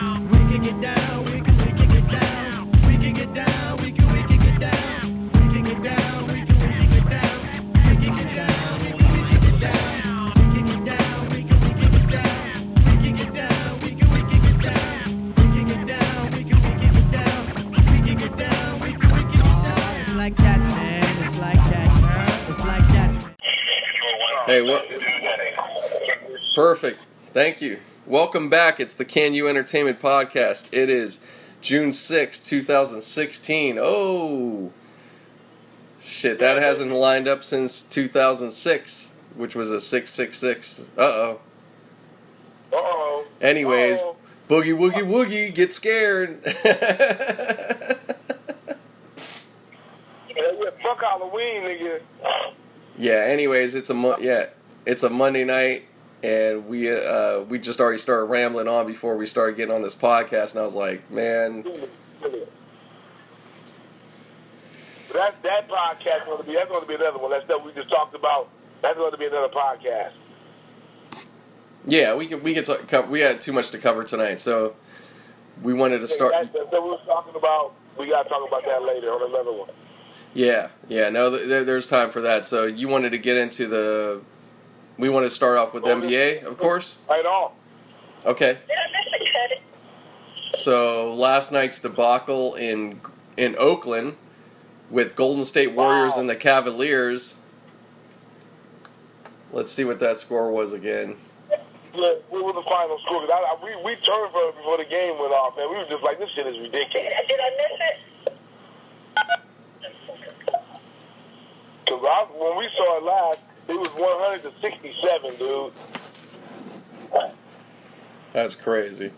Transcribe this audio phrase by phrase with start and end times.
[0.00, 2.70] We can get down, we can, we can get down.
[2.86, 5.30] We can get down, we can, we can get down.
[5.34, 7.36] We can get down, we can, we can get down.
[7.84, 9.90] We can get down, we can, we can get down.
[10.00, 12.40] We can get down, we can, we can get down.
[12.86, 15.04] We can get down, we can, we can get down.
[15.36, 17.44] We can get down, we can, we can get down.
[17.84, 20.00] We can get down, we can, we can get down.
[20.00, 21.26] It's like that, man.
[21.26, 22.48] It's like that.
[22.48, 23.10] It's like that.
[24.46, 24.82] Hey, what?
[26.54, 26.98] Perfect.
[27.34, 27.78] Thank you.
[28.10, 28.80] Welcome back.
[28.80, 30.68] It's the Can You Entertainment Podcast.
[30.72, 31.24] It is
[31.60, 33.78] June sixth, 2016.
[33.80, 34.72] Oh,
[36.02, 36.40] shit.
[36.40, 40.88] That hasn't lined up since 2006, which was a 666.
[40.98, 41.40] Uh oh.
[42.72, 43.26] Uh-oh.
[43.40, 44.16] Anyways, Uh-oh.
[44.48, 46.40] boogie woogie woogie, get scared.
[46.44, 46.56] Yeah,
[50.58, 52.00] yeah, fuck Halloween, nigga.
[52.98, 53.12] yeah.
[53.28, 54.46] Anyways, it's a mo- yeah,
[54.84, 55.84] it's a Monday night,
[56.22, 59.94] and we uh we just already started rambling on before we started getting on this
[59.94, 61.64] podcast, and I was like, man,
[65.12, 67.30] That that podcast going to be that's going to be another one.
[67.32, 68.48] That stuff we just talked about.
[68.82, 70.12] That's going to be another podcast.
[71.84, 74.76] yeah, we could we could talk, co- we had too much to cover tonight, so
[75.62, 76.32] we wanted to start.
[76.32, 77.74] That, that, that we were talking about.
[77.98, 79.70] We got to talk about that later on another one.
[80.32, 82.46] Yeah, yeah, no, th- there, there's time for that.
[82.46, 84.22] So you wanted to get into the.
[85.00, 86.98] We want to start off with NBA, of course.
[87.08, 87.52] Right on.
[88.26, 88.58] Okay.
[90.52, 93.00] So last night's debacle in
[93.38, 94.16] in Oakland
[94.90, 96.20] with Golden State Warriors Wow.
[96.20, 97.36] and the Cavaliers.
[99.52, 101.16] Let's see what that score was again.
[101.94, 103.20] Yeah, what was the final score?
[103.22, 105.70] 'Cause I, I, we we turned for it before the game went off, man.
[105.70, 107.08] We were just like, this shit is ridiculous.
[107.26, 108.32] Did I miss it?
[111.88, 115.72] Cause when we saw it last, it was 167, dude.
[118.32, 119.12] That's crazy.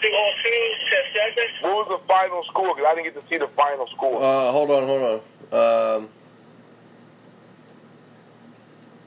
[0.00, 1.44] Single two to seven.
[1.62, 2.74] What was the final score?
[2.74, 4.16] Because I didn't get to see the final score.
[4.16, 5.96] Uh, hold on, hold on.
[5.96, 6.08] Um,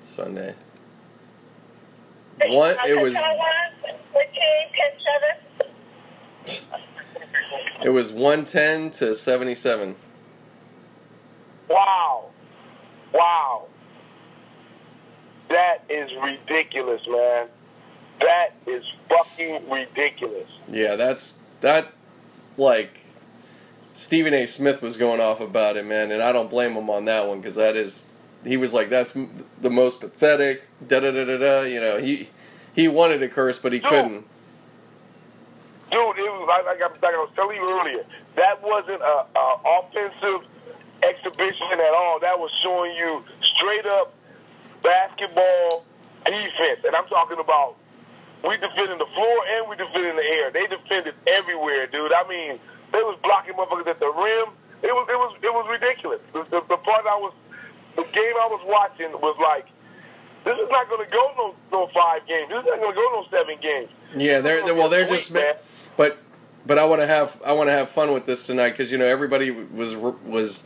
[0.02, 0.56] Sunday.
[2.46, 2.76] One.
[2.86, 3.16] It was.
[7.84, 9.96] It was one ten to seventy seven.
[11.70, 12.30] Wow.
[13.14, 13.68] Wow.
[15.50, 17.48] That is ridiculous, man.
[18.20, 20.50] That is fucking ridiculous.
[20.68, 21.94] Yeah, that's that.
[22.56, 23.02] Like
[23.94, 24.46] Stephen A.
[24.46, 27.40] Smith was going off about it, man, and I don't blame him on that one
[27.40, 28.10] because that is.
[28.44, 29.16] He was like, "That's
[29.62, 31.62] the most pathetic." Da da da da da.
[31.62, 32.30] You know, he
[32.74, 33.90] he wanted to curse, but he Dude.
[33.90, 34.26] couldn't.
[35.92, 38.04] Dude, it was like, like, I, was telling you earlier.
[38.36, 40.48] That wasn't a, a offensive
[41.10, 42.20] exhibition at all.
[42.20, 44.14] That was showing you straight up
[44.82, 45.86] basketball
[46.26, 46.82] defense.
[46.86, 47.76] And I'm talking about
[48.44, 50.52] we defending the floor and we defending the air.
[50.52, 52.12] They defended everywhere, dude.
[52.14, 52.60] I mean,
[52.92, 54.50] they was blocking motherfuckers at the rim.
[54.84, 56.22] It was it was it was ridiculous.
[56.34, 57.34] The, the, the part I was
[57.96, 59.68] the game I was watching was like
[60.44, 62.50] this is not going to go no no five games.
[62.50, 63.90] This is not going to go no seven games.
[64.16, 65.32] Yeah, they're, they're well, they're just.
[65.34, 65.56] man.
[65.96, 66.18] But
[66.66, 68.98] but I want to have I want to have fun with this tonight because you
[68.98, 70.64] know everybody was was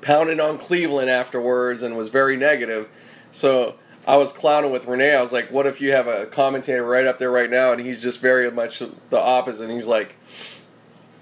[0.00, 2.88] pounding on Cleveland afterwards and was very negative.
[3.32, 3.74] So
[4.06, 5.14] I was clowning with Renee.
[5.14, 7.80] I was like, "What if you have a commentator right up there right now?" And
[7.80, 9.64] he's just very much the opposite.
[9.64, 10.16] And he's like,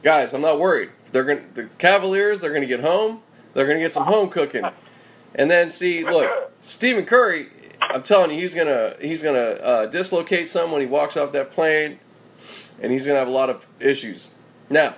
[0.03, 0.91] "Guys, I'm not worried.
[1.12, 2.41] They're going the Cavaliers.
[2.41, 3.22] They're to get home.
[3.54, 4.64] They're to get some home cooking."
[5.34, 7.48] And then see, look, Stephen Curry.
[7.81, 11.50] I'm telling you, he's gonna he's gonna uh, dislocate some when he walks off that
[11.50, 11.98] plane,
[12.81, 14.31] and he's gonna have a lot of issues.
[14.70, 14.97] Now,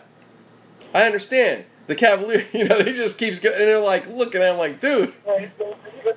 [0.94, 2.47] I understand the Cavalier.
[2.53, 5.12] You know, they just keeps going, and they're like looking at him like, dude.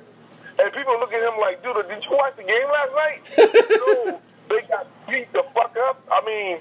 [0.62, 3.20] And people look at him like, dude, did you watch the game last night?
[4.06, 6.00] no, they got beat the fuck up.
[6.12, 6.58] I mean,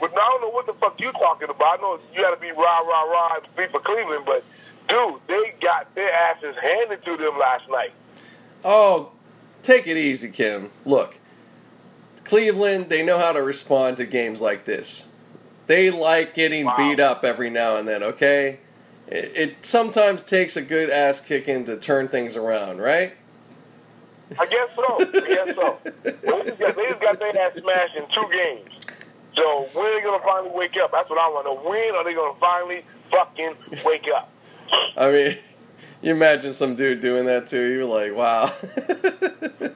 [0.00, 1.78] but I don't know what the fuck you talking about.
[1.78, 4.42] I know you got to be rah rah rah and speak for Cleveland, but
[4.88, 7.92] dude, they got their asses handed to them last night.
[8.64, 9.10] Oh,
[9.60, 10.70] take it easy, Kim.
[10.86, 11.18] Look,
[12.24, 15.11] Cleveland, they know how to respond to games like this.
[15.72, 16.74] They like getting Wow.
[16.76, 18.58] beat up every now and then, okay?
[19.06, 23.14] It, it sometimes takes a good ass kicking to turn things around, right?
[24.38, 24.98] I guess so.
[24.98, 25.78] I guess so.
[26.04, 28.68] They just got, they just got their ass smashed in two games.
[29.34, 30.92] So when are they gonna finally wake up?
[30.92, 31.70] That's what I want to know.
[31.70, 34.30] When are they gonna finally fucking wake up?
[34.98, 35.38] I mean,
[36.02, 38.52] you imagine some dude doing that to You're like, wow.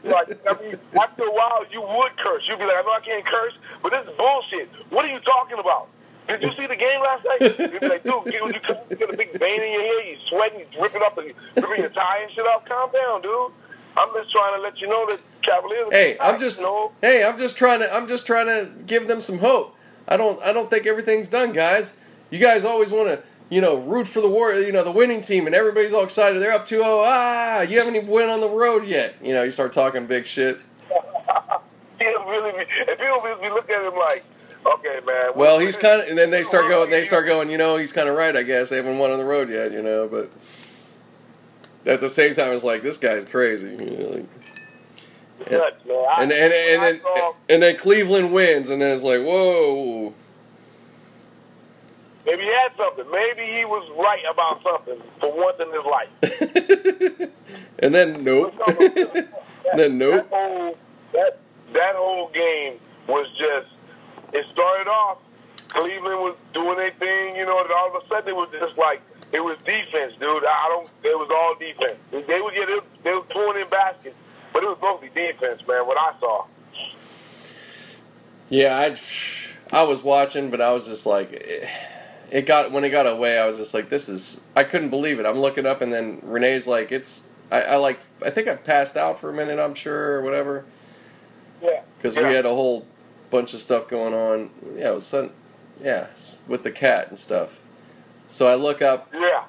[0.05, 2.43] Like, I mean, after a while, you would curse.
[2.49, 4.69] You'd be like, I know I can't curse, but this is bullshit.
[4.91, 5.89] What are you talking about?
[6.29, 7.59] Did you see the game last night?
[7.73, 8.53] You'd be like, dude, you, you,
[8.91, 11.81] you got a big vein in your hair, you sweating, you dripping up, the, dripping
[11.81, 12.65] your tie and shit off.
[12.65, 13.53] Calm down, dude.
[13.97, 15.89] I'm just trying to let you know that Cavaliers.
[15.91, 19.21] Hey, I'm just know, hey, I'm just trying to I'm just trying to give them
[19.21, 19.77] some hope.
[20.09, 21.95] I don't I don't think everything's done, guys.
[22.31, 25.21] You guys always want to you know root for the war, you know the winning
[25.21, 26.41] team, and everybody's all excited.
[26.41, 26.83] They're up 2-0.
[26.85, 29.15] Ah, you haven't even went on the road yet.
[29.23, 30.61] You know, you start talking big shit.
[31.99, 34.25] he'll really be, and people will be looking at him like,
[34.65, 35.33] okay, man.
[35.35, 36.91] Well, he's kind of, and then they start going.
[36.91, 37.51] They start going.
[37.51, 38.37] You know, he's kind of right.
[38.37, 39.73] I guess they haven't won on the road yet.
[39.73, 40.31] You know, but
[41.85, 43.71] at the same time, it's like this guy's crazy.
[43.71, 44.27] You know, like,
[45.51, 45.71] man.
[46.19, 47.01] And and and then
[47.49, 50.15] and then Cleveland wins, and then it's like, whoa.
[52.27, 53.09] Maybe he had something.
[53.11, 57.31] Maybe he was right about something for once in his life.
[57.79, 58.53] and then nope.
[59.77, 60.29] then nope.
[60.29, 60.79] That whole
[61.13, 61.39] that
[61.73, 63.69] that whole game was just.
[64.33, 65.19] It started off.
[65.69, 68.77] Cleveland was doing their thing, you know, and all of a sudden it was just
[68.77, 69.01] like
[69.33, 70.45] it was defense, dude.
[70.45, 70.89] I don't.
[71.05, 71.99] It was all defense.
[72.11, 72.69] They would get
[73.05, 74.17] they were throwing in baskets,
[74.53, 75.87] but it was mostly defense, man.
[75.87, 76.45] What I saw.
[78.49, 78.97] Yeah, I
[79.73, 81.69] I was watching, but I was just like, it,
[82.31, 83.39] it got when it got away.
[83.39, 84.41] I was just like, this is.
[84.55, 85.27] I couldn't believe it.
[85.27, 87.29] I'm looking up, and then Renee's like, it's.
[87.51, 88.01] I, I like.
[88.25, 89.59] I think I passed out for a minute.
[89.59, 90.65] I'm sure, or whatever,
[91.63, 91.83] Yeah.
[91.97, 92.29] because yeah.
[92.29, 92.87] we had a whole
[93.31, 94.51] bunch of stuff going on.
[94.77, 95.31] Yeah, it was sun.
[95.83, 96.07] Yeah,
[96.49, 97.61] with the cat and stuff.
[98.29, 99.09] So I look up.
[99.13, 99.45] Yeah.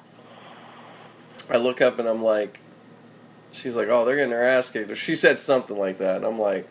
[1.50, 2.60] I look up, and I'm like,
[3.52, 4.94] she's like, oh, they're getting their ass kicked.
[4.96, 6.68] She said something like that, and I'm like,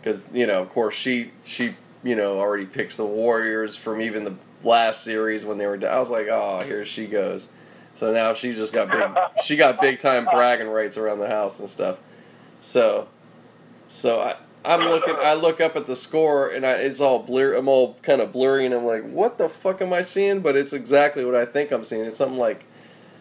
[0.00, 4.24] because you know, of course, she she you know already picks the Warriors from even
[4.24, 5.76] the last series when they were.
[5.76, 5.94] down.
[5.94, 7.48] I was like, oh, here she goes.
[7.94, 9.42] So now she just got big.
[9.44, 12.00] she got big time bragging rights around the house and stuff.
[12.60, 13.08] So,
[13.88, 14.36] so I.
[14.64, 15.14] I'm looking.
[15.22, 17.54] I look up at the score, and I, it's all blur.
[17.54, 20.56] I'm all kind of blurry, and I'm like, "What the fuck am I seeing?" But
[20.56, 22.04] it's exactly what I think I'm seeing.
[22.04, 22.64] It's something like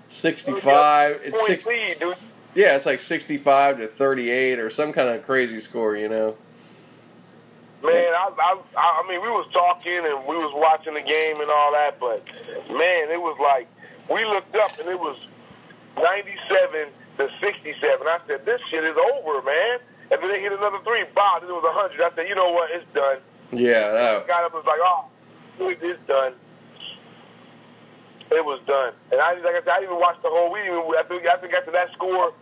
[0.09, 1.21] 65.
[1.23, 2.31] It's six.
[2.55, 6.35] Yeah, it's like 65 to 38 or some kind of crazy score, you know.
[7.85, 11.49] Man, I, I, I mean, we was talking and we was watching the game and
[11.49, 12.25] all that, but
[12.69, 13.67] man, it was like
[14.09, 15.17] we looked up and it was
[15.97, 18.07] ninety-seven to sixty-seven.
[18.07, 19.79] I said, "This shit is over, man."
[20.11, 22.01] And then they hit another three, then it was hundred.
[22.01, 22.69] I said, "You know what?
[22.71, 23.17] It's done."
[23.51, 25.05] Yeah, uh, that, Got up and was like, "Oh,
[25.69, 26.33] it's done."
[28.31, 30.51] It was done, and I like I said, I even watched the whole.
[30.51, 32.33] We even after after we got to that score,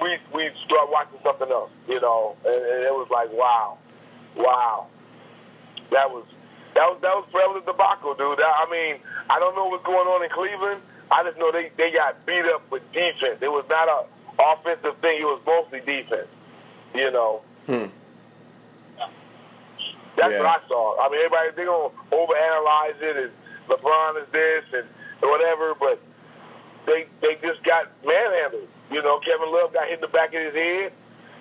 [0.00, 3.76] we we started watching something else, you know, and, and it was like, wow,
[4.36, 4.86] wow,
[5.90, 6.24] that was
[6.74, 8.40] that was that was was a debacle, dude.
[8.40, 8.96] I mean,
[9.30, 10.80] I don't know what's going on in Cleveland.
[11.10, 13.38] I just know they they got beat up with defense.
[13.40, 14.04] It was not a
[14.42, 15.20] offensive thing.
[15.20, 16.28] It was mostly defense,
[16.94, 17.42] you know.
[17.66, 17.86] hmm.
[20.16, 20.38] That's Yeah.
[20.42, 20.98] what I saw.
[21.00, 23.30] I mean, everybody they gonna overanalyze it, and
[23.68, 24.86] LeBron is this and
[25.20, 26.00] whatever, but
[26.86, 28.68] they they just got manhandled.
[28.90, 30.92] You know, Kevin Love got hit in the back of his head.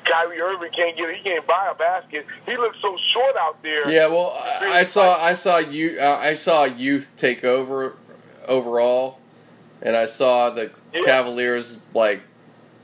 [0.06, 1.14] Kyrie Irving can't get.
[1.16, 2.26] He can't buy a basket.
[2.46, 3.90] He looks so short out there.
[3.90, 7.96] Yeah, well, I, I saw I saw you uh, I saw youth take over
[8.48, 9.20] overall,
[9.82, 11.02] and I saw the Yeah.
[11.04, 12.22] Cavaliers like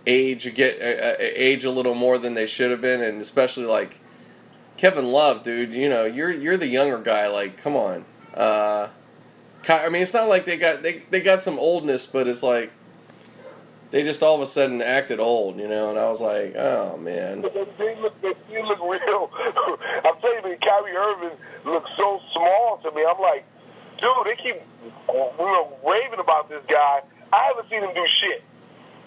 [0.07, 3.65] age get uh, uh, age a little more than they should have been, and especially
[3.65, 3.99] like
[4.77, 5.73] Kevin Love, dude.
[5.73, 7.27] You know, you're you're the younger guy.
[7.27, 8.05] Like, come on.
[8.33, 8.89] Uh,
[9.69, 12.71] I mean, it's not like they got they they got some oldness, but it's like
[13.91, 15.89] they just all of a sudden acted old, you know.
[15.89, 17.41] And I was like, oh man.
[17.41, 19.29] They, look, they, look real.
[20.05, 23.05] I'm telling you, Kyrie Irving looks so small to me.
[23.07, 23.45] I'm like,
[23.99, 24.61] dude, they keep
[25.09, 27.01] you know, raving about this guy.
[27.33, 28.43] I haven't seen him do shit.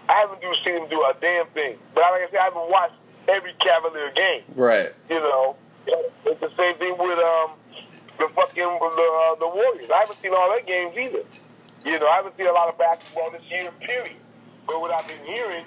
[0.09, 1.79] I haven't do, seen him do a damn thing.
[1.95, 2.95] But like I said, I haven't watched
[3.29, 4.43] every Cavalier game.
[4.55, 4.93] Right.
[5.09, 7.53] You know, it's the same thing with um
[8.19, 9.91] the fucking the uh, the Warriors.
[9.91, 11.25] I haven't seen all their games either.
[11.85, 13.71] You know, I haven't seen a lot of basketball this year.
[13.81, 14.17] Period.
[14.67, 15.65] But what I've been hearing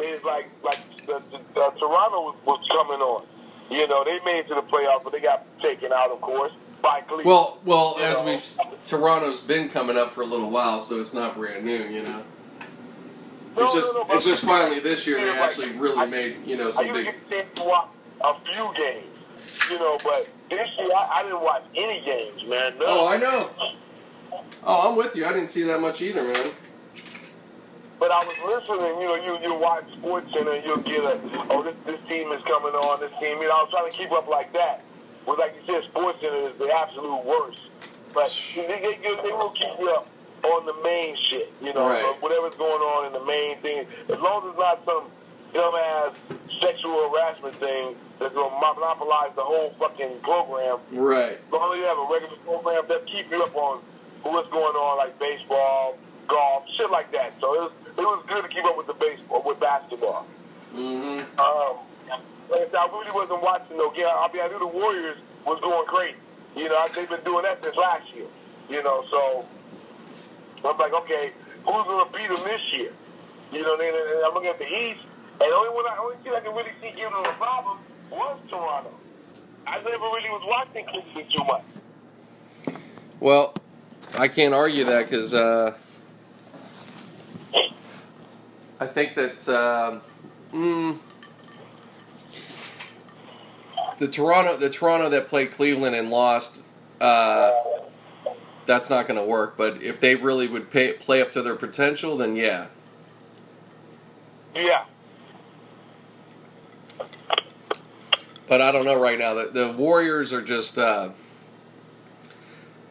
[0.00, 3.24] is like like the, the, the Toronto was, was coming on.
[3.70, 6.52] You know, they made it to the playoffs, but they got taken out, of course,
[6.82, 7.26] by Cleveland.
[7.26, 8.44] Well, well, as we've
[8.84, 12.22] Toronto's been coming up for a little while, so it's not brand new, you know.
[13.56, 16.70] No, It's just no, it's just finally this year they actually really made you know
[16.70, 17.14] some big.
[17.30, 17.88] a to watch
[18.20, 19.06] a few games.
[19.70, 22.76] You know, but this year I, I didn't watch any games, man.
[22.78, 22.82] None.
[22.86, 23.50] Oh, I know.
[24.64, 25.24] Oh, I'm with you.
[25.24, 26.50] I didn't see that much either, man.
[27.98, 31.20] But I was listening, you know, you you watch Sports Center and you'll get a,
[31.50, 33.38] oh, this this team is coming on, this team.
[33.40, 34.82] You know, I was trying to keep up like that.
[35.26, 37.60] But like you said, Sports Center is the absolute worst.
[38.12, 40.06] But they they, they, will keep you up
[40.44, 42.22] on the main shit, you know, Right.
[42.22, 43.86] whatever's going on in the main thing.
[44.08, 45.08] As long as it's not some
[45.54, 46.14] dumbass
[46.60, 50.78] sexual harassment thing that's going to monopolize the whole fucking program.
[50.92, 51.38] Right.
[51.38, 53.80] As long as you have a regular program that keep you up on
[54.22, 55.96] what's going on, like baseball,
[56.28, 57.32] golf, shit like that.
[57.40, 60.26] So it was, it was good to keep up with the baseball, with basketball.
[60.74, 61.38] Mm-hmm.
[61.38, 61.78] Um,
[62.50, 63.92] like I said, I really wasn't watching though.
[63.96, 66.16] Yeah, I mean, I knew the Warriors was going great.
[66.56, 68.26] You know, they've been doing that since last year.
[68.68, 69.46] You know, so
[70.64, 71.32] I'm like, okay,
[71.64, 72.92] who's going to beat them this year?
[73.52, 75.00] You know, then and I'm looking at the East,
[75.40, 77.78] and the only one, I only team I can really see giving them a problem
[78.10, 78.90] was Toronto.
[79.66, 81.62] I never really was watching Cleveland too much.
[83.20, 83.54] Well,
[84.18, 85.74] I can't argue that because uh,
[88.80, 90.00] I think that um
[90.52, 90.98] mm,
[93.98, 96.62] the Toronto the Toronto that played Cleveland and lost.
[97.00, 97.52] Uh,
[98.66, 99.56] that's not going to work.
[99.56, 102.68] But if they really would pay, play up to their potential, then yeah.
[104.54, 104.84] Yeah.
[108.46, 109.34] But I don't know right now.
[109.34, 111.10] The, the Warriors are just uh,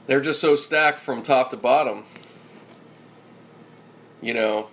[0.07, 2.05] they're just so stacked from top to bottom.
[4.21, 4.69] You know,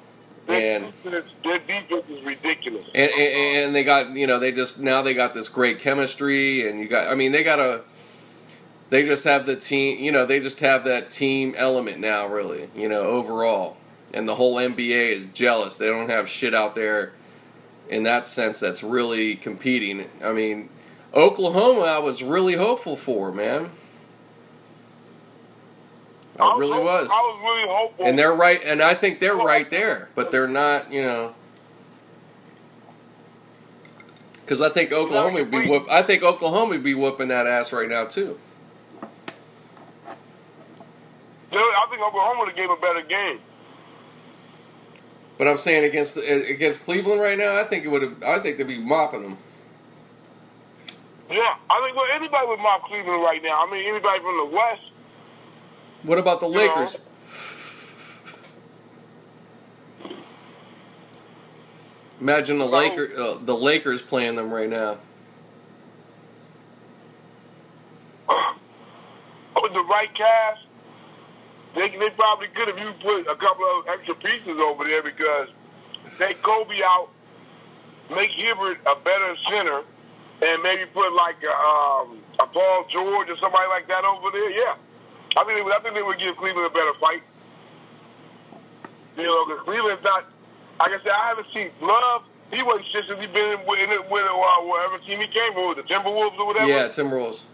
[0.49, 2.85] and Their defense is ridiculous.
[2.95, 6.69] and, and and they got you know they just now they got this great chemistry
[6.69, 7.83] and you got I mean they got a
[8.91, 12.69] they just have the team you know they just have that team element now really
[12.75, 13.77] you know overall.
[14.13, 15.79] And the whole NBA is jealous.
[15.79, 17.13] They don't have shit out there
[17.89, 20.07] in that sense that's really competing.
[20.23, 20.69] I mean
[21.15, 23.71] Oklahoma I was really hopeful for man
[26.43, 28.07] I really hope- was I was really hopeful.
[28.07, 31.35] and they're right and I think they're right there but they're not you know
[34.51, 37.73] because I think Oklahoma would be whoop, I think Oklahoma would be whooping that ass
[37.73, 38.37] right now too.
[41.53, 43.39] Dude, I think Oklahoma would have gave a better game.
[45.39, 48.23] But I'm saying against against Cleveland right now, I think it would have.
[48.25, 49.39] I think they'd be mopping them.
[51.31, 53.65] Yeah, I think well, anybody with mob Cleveland right now.
[53.65, 54.83] I mean, anybody from the West.
[56.03, 56.61] What about the You know.
[56.61, 56.99] Lakers?
[62.21, 64.99] Imagine the Laker, uh, the Lakers playing them right now.
[69.63, 70.61] with the right cast,
[71.75, 75.49] they they probably could have you put a couple of extra pieces over there because
[76.19, 77.09] take Kobe out,
[78.11, 79.83] make Hibbert a better center,
[80.43, 84.51] and maybe put like a, um, a Paul George or somebody like that over there.
[84.51, 84.75] Yeah,
[85.37, 87.23] I think they would, I think they would give Cleveland a better fight.
[89.17, 90.25] You know, because Cleveland's not.
[90.79, 92.23] Like I said, I haven't seen Love.
[92.51, 95.55] He wasn't shit since he been in, in it with uh, whatever team he came
[95.55, 96.67] with, the Timberwolves or whatever.
[96.67, 97.45] Yeah, Timberwolves.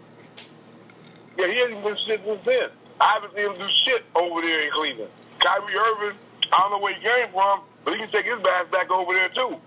[1.36, 2.68] Yeah, he hasn't been shit since then.
[2.98, 5.10] I haven't seen him do shit over there in Cleveland.
[5.40, 6.18] Kyrie Irving,
[6.50, 9.12] I don't know where he came from, but he can take his ass back over
[9.12, 9.60] there too.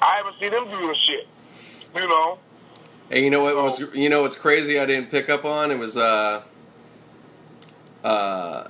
[0.00, 1.28] I haven't seen him do doing shit.
[1.94, 2.38] You know,
[3.08, 4.80] Hey, you know what was you know what's crazy?
[4.80, 6.42] I didn't pick up on it was uh
[8.06, 8.68] uh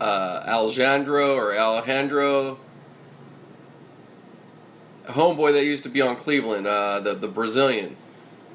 [0.00, 2.58] uh Alejandro or Alejandro
[5.06, 7.96] homeboy that used to be on Cleveland, uh the the Brazilian.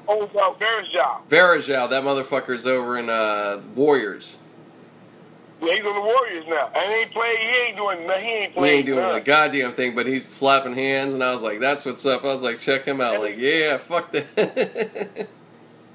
[0.08, 1.26] oh, Verjao.
[1.28, 4.38] Varejao, that motherfucker's over in uh Warriors.
[5.62, 7.36] Yeah, he's on the Warriors now, and he ain't play.
[7.38, 7.98] He ain't doing.
[7.98, 8.72] He ain't playing.
[8.72, 11.84] He ain't doing a goddamn thing, but he's slapping hands, and I was like, "That's
[11.84, 14.26] what's up." I was like, "Check him out!" Like, yeah, fuck that.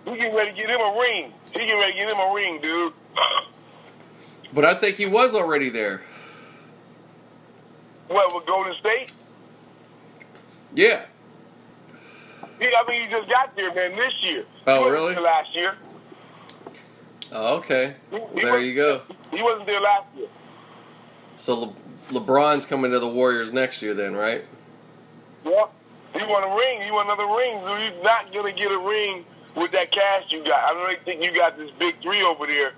[0.06, 1.34] we getting ready to get him a ring.
[1.52, 2.94] He getting ready to get him a ring, dude.
[4.53, 6.01] But I think he was already there.
[8.07, 9.12] What with Golden State?
[10.74, 11.05] Yeah.
[12.60, 13.95] He, I mean, he just got there, man.
[13.95, 14.45] This year.
[14.67, 15.15] Oh, really?
[15.15, 15.75] Last year.
[17.31, 17.95] Oh, okay.
[18.12, 19.01] Well, there you go.
[19.31, 20.27] He wasn't there last year.
[21.36, 21.74] So Le-
[22.12, 24.45] LeBron's coming to the Warriors next year, then, right?
[25.43, 25.65] Yeah.
[26.13, 26.81] He want a ring.
[26.81, 27.60] He want another ring.
[27.65, 30.63] So he's not gonna get a ring with that cast you got.
[30.63, 32.74] I don't really think you got this big three over there.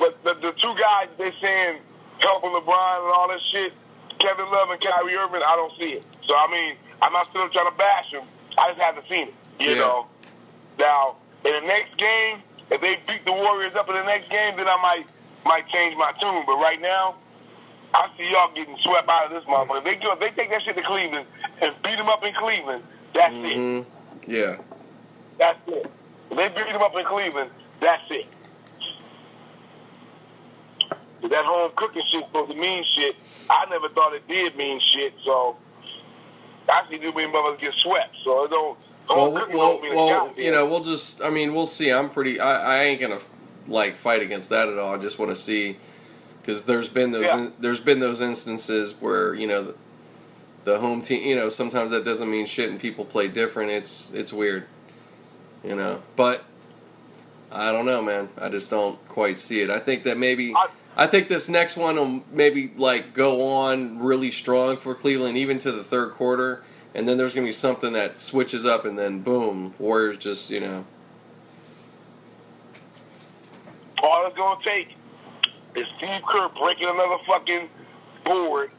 [0.00, 1.78] But the, the two guys they're saying
[2.18, 3.72] helping LeBron and all this shit,
[4.18, 6.04] Kevin Love and Kyrie Irving, I don't see it.
[6.26, 8.24] So I mean, I'm not still trying to bash them.
[8.58, 9.34] I just haven't seen it.
[9.60, 9.78] You Yeah.
[9.78, 10.06] know.
[10.78, 14.56] Now in the next game, if they beat the Warriors up in the next game,
[14.56, 15.06] then I might
[15.44, 16.44] might change my tune.
[16.46, 17.16] But right now,
[17.94, 19.84] I see y'all getting swept out of this motherfucker.
[19.84, 21.26] They go, if they take that shit to Cleveland
[21.60, 22.84] and beat them up in Cleveland.
[23.14, 23.56] That's it.
[23.56, 24.56] hmm Yeah.
[25.38, 25.90] That's it.
[26.30, 28.26] If they beat them up in Cleveland, that's it.
[31.22, 33.14] That home cooking shit supposed to mean shit.
[33.48, 35.12] I never thought it did mean shit.
[35.24, 35.56] So
[36.68, 38.16] I see do mean motherfuckers get swept.
[38.24, 38.78] So it don't.
[39.08, 41.22] Well, well, don't mean well, you know, we'll just.
[41.22, 41.92] I mean, we'll see.
[41.92, 42.40] I'm pretty.
[42.40, 43.18] I, I ain't gonna
[43.66, 44.94] like fight against that at all.
[44.94, 45.78] I just want to see
[46.40, 47.26] because there's been those.
[47.26, 47.38] Yeah.
[47.38, 49.74] In, there's been those instances where you know the,
[50.64, 51.22] the home team.
[51.26, 53.72] You know, sometimes that doesn't mean shit, and people play different.
[53.72, 54.66] It's it's weird.
[55.64, 56.44] You know, but
[57.50, 58.28] I don't know, man.
[58.38, 59.70] I just don't quite see it.
[59.70, 60.54] I think that maybe.
[60.54, 65.38] I- I think this next one will maybe like go on really strong for Cleveland,
[65.38, 66.62] even to the third quarter,
[66.94, 70.60] and then there's gonna be something that switches up, and then boom, Warriors just you
[70.60, 70.84] know.
[74.02, 74.96] All it's gonna take
[75.76, 77.68] is Steve Kerr breaking another fucking
[78.24, 78.70] board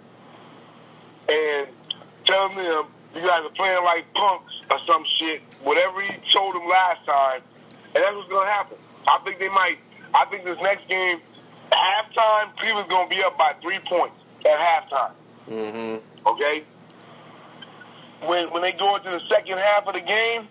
[1.30, 1.68] and
[2.25, 5.41] telling them you guys are playing like punks or some shit.
[5.63, 7.41] Whatever he told them last time,
[7.96, 8.77] and that's what's gonna happen.
[9.08, 9.77] I think they might.
[10.13, 11.22] I think this next game,
[11.71, 15.11] halftime, Cleveland's gonna be up by three points at halftime.
[15.49, 16.27] Mm-hmm.
[16.27, 16.63] Okay.
[18.25, 20.47] When when they go into the second half of the game,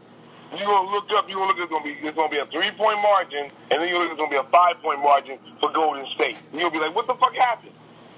[0.57, 1.29] you're gonna look up.
[1.29, 1.59] You're gonna look.
[1.59, 4.13] It's gonna be it's gonna be a three point margin, and then you're gonna look.
[4.13, 6.37] It's gonna be a five point margin for Golden State.
[6.51, 7.73] And you'll be like, what the fuck happened?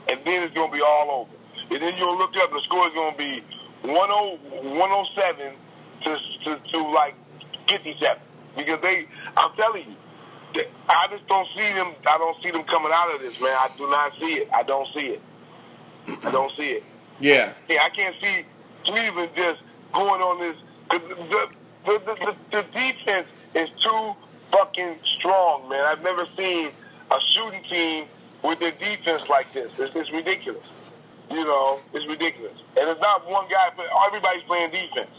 [0.09, 1.30] And then it's gonna be all over.
[1.71, 2.50] And then you'll look up.
[2.50, 3.42] The score is gonna be
[3.82, 5.52] 10 107
[6.04, 7.14] to to, to like
[7.68, 8.23] 57
[8.56, 9.06] because they.
[9.37, 9.97] I'm telling you.
[10.88, 11.94] I just don't see them.
[12.06, 13.50] I don't see them coming out of this, man.
[13.59, 14.49] I do not see it.
[14.52, 15.23] I don't see it.
[16.25, 16.85] I don't see it.
[17.21, 17.52] Yeah.
[17.68, 18.44] Yeah, I can't see
[18.85, 19.61] Cleveland just
[19.92, 20.56] going on this.
[20.88, 21.14] 'cause The,
[21.87, 24.14] the, the, the, the defense is too
[24.50, 25.85] fucking strong, man.
[25.85, 26.71] I've never seen
[27.11, 28.06] a shooting team
[28.42, 29.71] with their defense like this.
[29.78, 30.68] It's, it's ridiculous.
[31.30, 32.54] You know, it's ridiculous.
[32.78, 35.11] And it's not one guy, but everybody's playing defense.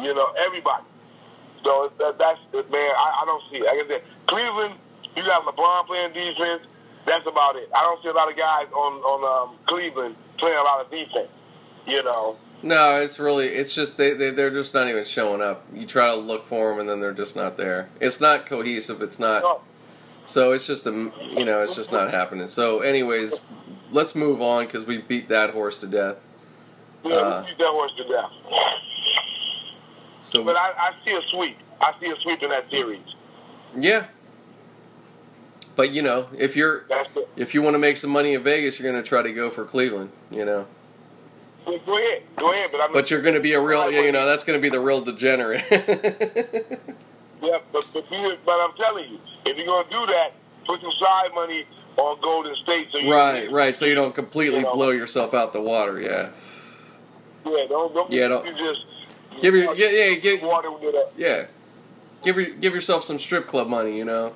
[0.00, 0.84] You know, everybody.
[1.64, 3.66] So that, that's, man, I, I don't see it.
[3.66, 4.74] Like I said, Cleveland,
[5.16, 6.62] you got LeBron playing defense.
[7.06, 7.68] That's about it.
[7.74, 10.90] I don't see a lot of guys on, on um, Cleveland playing a lot of
[10.90, 11.28] defense.
[11.84, 15.66] You know, No, it's really it's just they, they they're just not even showing up.
[15.74, 17.88] You try to look for them and then they're just not there.
[18.00, 19.02] It's not cohesive.
[19.02, 19.42] It's not.
[19.42, 19.60] no.
[20.24, 22.46] So it's just a you know it's just not happening.
[22.46, 23.34] So anyways,
[23.90, 26.24] let's move on because we beat that horse to death.
[27.04, 28.30] Yeah, Uh, we beat that horse to death.
[30.20, 31.58] So But I, I see a sweep.
[31.80, 33.02] I see a sweep in that series.
[33.76, 34.06] Yeah.
[35.74, 36.84] But you know if you're
[37.36, 39.48] if you want to make some money in Vegas, you're going to try to go
[39.50, 40.10] for Cleveland.
[40.30, 40.66] You know.
[41.66, 42.22] Well, Go ahead.
[42.36, 42.70] Go ahead.
[42.72, 44.68] But, I'm But you're going to be a real you know that's going to be
[44.68, 45.64] the real degenerate.
[47.42, 50.32] Yeah, but, but, you- but I'm telling you, if you're going to do that,
[50.64, 51.64] put some side money
[51.96, 52.86] on Golden State.
[52.92, 53.76] So you right, right.
[53.76, 54.74] So you don't completely You know.
[54.74, 56.00] blow yourself out the water.
[56.00, 56.30] Yeah.
[57.44, 58.86] Yeah, don't, don't, Yeah, don't- you just
[59.40, 61.10] Give your yeah, yeah give water with that.
[61.16, 61.46] yeah.
[62.22, 63.96] Give your, give yourself some strip club money.
[63.96, 64.34] You know.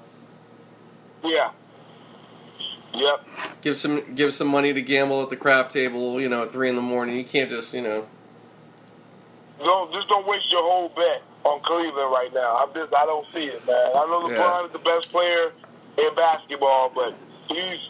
[1.25, 1.51] Yeah.
[2.95, 3.27] Yep.
[3.61, 6.69] give some give some money to gamble at the crap table, you know, at three
[6.69, 7.17] in the morning.
[7.17, 8.07] You can't just, you know.
[9.59, 12.57] Don't just don't waste your whole bet on Cleveland right now.
[12.57, 13.91] I'm just I don't see it, man.
[13.95, 14.65] I know LeBron Yeah.
[14.67, 15.53] is the best player
[15.99, 17.15] in basketball, but
[17.49, 17.81] he's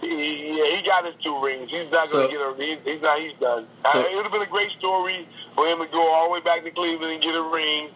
[0.00, 1.70] he, yeah, he got his two rings.
[1.70, 2.80] He's not So- going to get a.
[2.84, 3.18] He, he's not.
[3.20, 3.66] He's done.
[3.92, 6.30] So- Uh, it would have been a great story for him to go all the
[6.30, 7.88] way back to Cleveland and get a ring.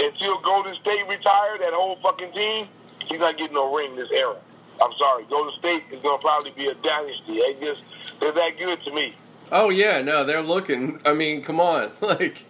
[0.00, 2.68] Until Golden State retired, that whole fucking team,
[3.06, 4.36] he's not getting no ring this era.
[4.82, 5.24] I'm sorry.
[5.28, 7.40] Golden State is going to probably be a dynasty.
[7.40, 7.82] They just
[8.18, 9.14] they're that good to me.
[9.52, 11.00] Oh yeah, no, they're looking.
[11.04, 12.44] I mean, come on, like.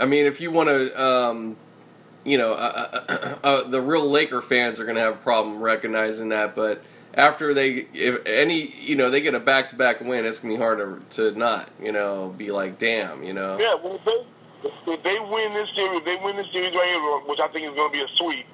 [0.00, 1.56] I mean, if you want to, um,
[2.24, 5.60] you know, uh, uh, uh, the real Laker fans are going to have a problem
[5.60, 6.54] recognizing that.
[6.54, 6.82] But
[7.14, 10.62] after they, if any, you know, they get a back-to-back win, it's going to be
[10.62, 10.78] hard
[11.10, 13.58] to, to not, you know, be like, damn, you know.
[13.58, 14.24] Yeah, well, they,
[14.64, 17.74] if they win this series, they win this series right here, which I think is
[17.74, 18.46] going to be a sweep.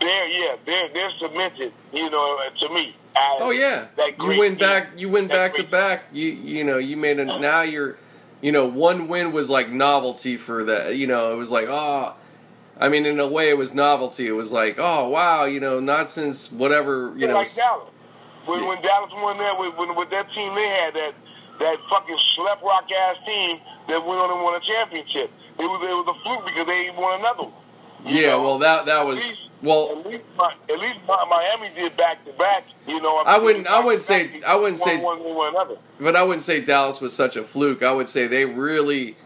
[0.00, 1.72] They're yeah, they're they're cemented.
[1.92, 2.96] You know, to me.
[3.16, 4.58] Oh yeah, that you win team.
[4.58, 4.88] back.
[4.96, 6.04] You win back to back.
[6.12, 7.98] You you know you made a now you're,
[8.40, 10.96] you know one win was like novelty for that.
[10.96, 12.14] You know it was like oh,
[12.78, 14.26] I mean in a way it was novelty.
[14.26, 17.34] It was like oh wow you know not since whatever you know.
[17.34, 17.88] like Dallas.
[18.46, 18.68] When, Yeah.
[18.68, 21.12] when Dallas won that, with, when, with that team they had, that
[21.60, 25.30] that fucking schlep rock ass team that went on and won a championship.
[25.58, 27.52] It was it was a fluke because they won another one.
[28.04, 28.42] You Yeah, know?
[28.42, 31.94] well that that At was least- well At least, my, at least my, Miami did
[31.96, 32.64] back to back.
[32.86, 35.76] You know, I wouldn't- I wouldn't say- I wouldn't say- one, one, one another.
[36.00, 37.82] but I wouldn't say Dallas was such a fluke.
[37.82, 39.16] I would say they really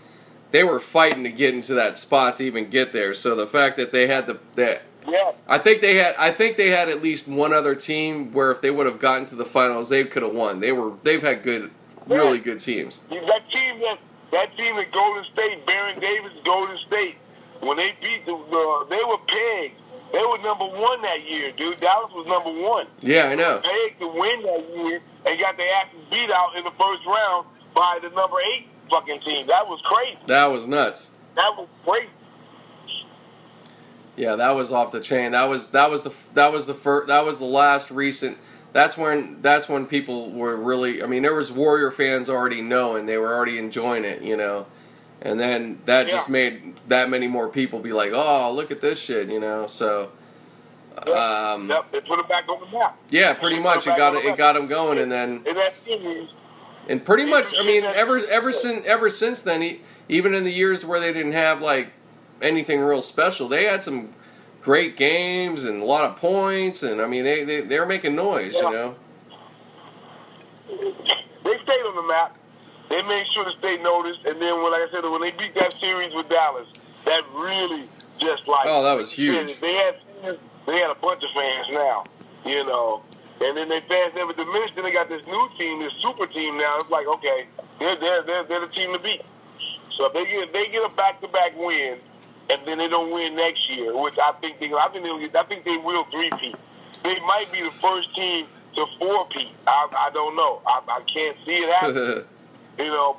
[0.51, 3.13] they were fighting to get into that spot to even get there.
[3.15, 6.15] So the fact that they had the that Yeah, I think they had.
[6.19, 9.25] I think they had at least one other team where if they would have gotten
[9.27, 10.61] to the finals, they could have won.
[10.61, 10.93] They were.
[11.03, 11.71] They've had good,
[12.07, 13.03] really good teams.
[13.09, 13.99] that team that
[14.33, 17.17] that team at Golden State, Baron Davis, Golden State,
[17.61, 19.81] when they beat the, the they were pegged.
[20.13, 21.81] They were number one that year, dude.
[21.81, 22.87] Dallas was number one.
[23.01, 23.61] Yeah, I know.
[23.65, 27.49] Pegged to win that year and got their asses beat out in the first round
[27.75, 29.47] by the number eight fucking team.
[29.49, 30.19] That was crazy.
[30.27, 31.11] That was nuts.
[31.35, 32.11] That was crazy.
[34.17, 35.33] Yeah, that was off the chain.
[35.33, 37.09] That was that was the that was the first.
[37.09, 38.39] That was the last recent.
[38.75, 41.01] That's when that's when people were really.
[41.01, 44.67] I mean, there was Warrior fans already knowing they were already enjoying it, you know,
[45.23, 49.01] and then that just made that many more people be like, "Oh, look at this
[49.01, 49.69] shit," you know.
[49.69, 50.11] So,
[51.07, 52.99] um, Yep, they put it back on the map.
[53.11, 56.29] yeah, pretty much it got it, it got them going, and then In that series,
[56.89, 60.85] And pretty much, I mean, ever ever since ever since then, even in the years
[60.85, 61.93] where they didn't have like
[62.43, 64.11] anything real special, they had some
[64.65, 68.55] great games and a lot of points, and I mean they they they're making noise,
[68.55, 68.63] Yeah.
[68.71, 68.95] you know.
[70.69, 72.37] They stayed on the map.
[72.89, 75.55] They made sure to stay noticed, and then when, like I said, when they beat
[75.55, 76.67] that series with Dallas,
[77.05, 77.85] that really
[78.19, 79.61] just like Oh, that was huge.
[79.61, 79.97] They had
[80.67, 82.05] they had a bunch of fans now,
[82.47, 83.03] you know,
[83.41, 84.75] and then they fans never diminished.
[84.75, 86.79] Then they got this new team, this super team now.
[86.79, 87.47] It's like okay,
[87.79, 89.23] they're they're they're, they're the team to beat.
[89.97, 91.99] So if they get they get a back to back win,
[92.51, 95.45] and then they don't win next year, which I think they I think they'll I
[95.47, 96.57] think they will three peat.
[97.03, 99.53] They might be the first team to four peat.
[99.67, 100.63] I, I don't know.
[100.67, 102.25] I, I can't see it happen.
[102.77, 103.17] You know,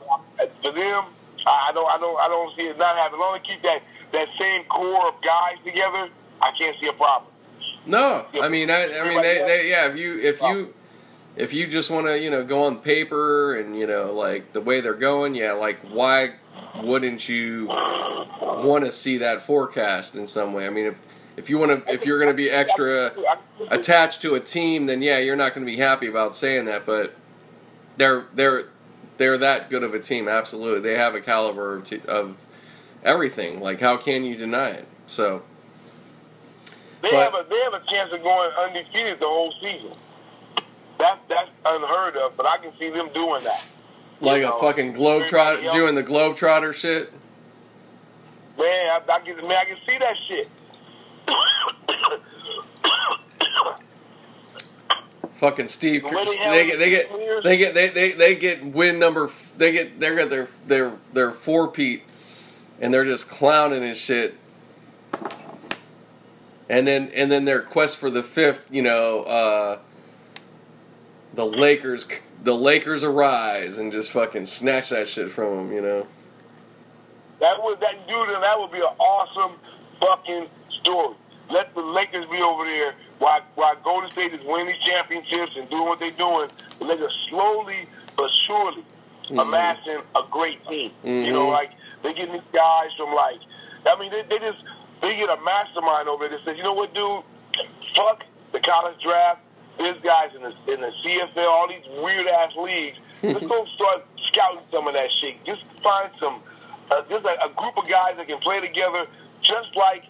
[0.61, 1.05] for them,
[1.47, 3.21] I don't, I don't, I don't see it not happening.
[3.21, 6.09] As long as keep that that same core of guys together,
[6.41, 7.31] I can't see a problem.
[7.85, 9.87] No, I mean, I, I mean, they, they, yeah.
[9.87, 10.73] If you, if you,
[11.35, 14.61] if you just want to, you know, go on paper and you know, like the
[14.61, 15.53] way they're going, yeah.
[15.53, 16.33] Like, why
[16.83, 20.67] wouldn't you want to see that forecast in some way?
[20.67, 20.99] I mean, if
[21.37, 23.11] if you want to, if you're going to be extra
[23.69, 26.85] attached to a team, then yeah, you're not going to be happy about saying that.
[26.85, 27.15] But
[27.97, 28.63] they're they're
[29.17, 30.27] they're that good of a team.
[30.27, 32.45] Absolutely, they have a caliber of, t- of
[33.03, 33.59] everything.
[33.59, 34.87] Like, how can you deny it?
[35.07, 35.43] So.
[37.01, 39.91] They But- have a they have a chance of going undefeated the whole season.
[40.97, 43.63] That's that's unheard of, but I can see them doing that.
[44.21, 47.11] Like You a fucking globetrotter doing the globetrotter shit.
[48.57, 50.49] Man, I, I can man, I can see that shit.
[55.35, 56.03] Fucking Steve.
[56.03, 56.15] The they
[56.47, 59.29] They get they get they get they, they, they get win number.
[59.57, 62.03] They get they got their their their four peat,
[62.79, 64.35] and they're just clowning his shit.
[66.69, 68.67] And then and then their quest for the fifth.
[68.71, 69.79] You know, uh,
[71.35, 72.07] the Lakers.
[72.43, 75.71] The Lakers arise and just fucking snatch that shit from them.
[75.73, 76.07] You know.
[77.39, 79.57] That would that dude and that would be an awesome
[79.99, 80.47] fucking
[80.81, 81.15] story.
[81.49, 85.69] Let the Lakers be over there while while Golden State is winning these championships and
[85.69, 86.49] doing what they're doing.
[86.79, 88.83] The Lakers slowly but surely
[89.27, 89.41] Mhm.
[89.41, 90.91] amassing a great team.
[91.03, 91.51] You know, Mhm.
[91.51, 91.71] like
[92.03, 93.39] they get these guys from like
[93.85, 94.59] I mean they, they just
[95.01, 97.21] they get a mastermind over there that says, you know what, dude,
[97.95, 99.41] fuck the college draft.
[99.77, 102.97] There's guys in the in the CFL, all these weird ass leagues.
[103.21, 105.43] Let's go start scouting some of that shit.
[105.45, 106.41] Just find some
[106.91, 109.05] uh, just a, a group of guys that can play together,
[109.41, 110.05] just like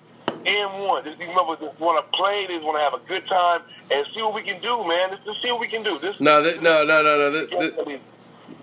[0.46, 1.04] M1.
[1.06, 2.46] Just these motherfuckers just want to play.
[2.48, 5.12] They just want to have a good time and see what we can do, man.
[5.12, 5.98] Let's just see what we can do.
[6.00, 7.46] This No, th- no, no, no, no.
[7.48, 8.00] Th- th-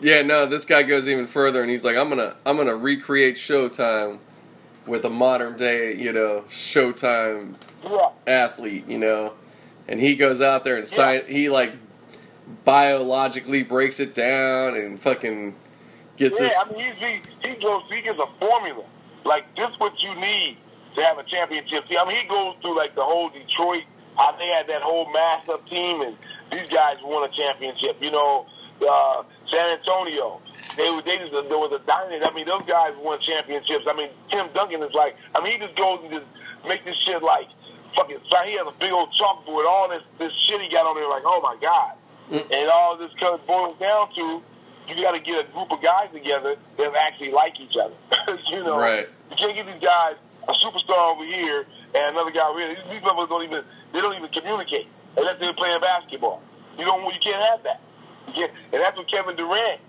[0.00, 3.36] Yeah, no, this guy goes even further, and he's like, "I'm gonna, I'm gonna recreate
[3.36, 4.18] Showtime
[4.86, 8.10] with a modern day, you know, Showtime yeah.
[8.26, 9.32] athlete, you know."
[9.88, 11.72] And he goes out there and sci- he like
[12.64, 15.54] biologically breaks it down and fucking
[16.16, 16.50] gets Yeah.
[16.64, 17.06] I mean, he,
[17.42, 18.84] he, he goes, he gives a formula.
[19.24, 20.58] Like, this what you need
[20.96, 21.98] to have a championship team.
[22.00, 23.84] I mean, he goes through, like, the whole Detroit,
[24.16, 26.16] how they had that whole mass-up team, and
[26.50, 27.96] these guys won a championship.
[28.00, 28.46] You know,
[28.86, 30.40] uh, San Antonio,
[30.76, 32.24] they, were- they just, there was a dynasty.
[32.24, 33.86] I mean, those guys won championships.
[33.88, 36.26] I mean, Tim Duncan is like, I mean, he just goes and just
[36.66, 37.46] make this shit like,
[37.94, 41.08] fucking, he has a big old chalkboard, all this, this shit he got on there,
[41.08, 41.92] like, oh my God.
[42.30, 42.50] Mm.
[42.50, 44.42] And all this kind of boils down to
[44.88, 47.94] you got to get a group of guys together that actually like each other.
[48.50, 49.06] you know, Right.
[49.30, 50.16] you can't get these guys
[50.48, 52.74] a superstar over here and another guy over here.
[52.74, 56.42] These, these don't even they don't even communicate unless they're playing basketball.
[56.78, 57.80] You don't you can't have that.
[58.28, 59.80] You can't, and that's what Kevin Durant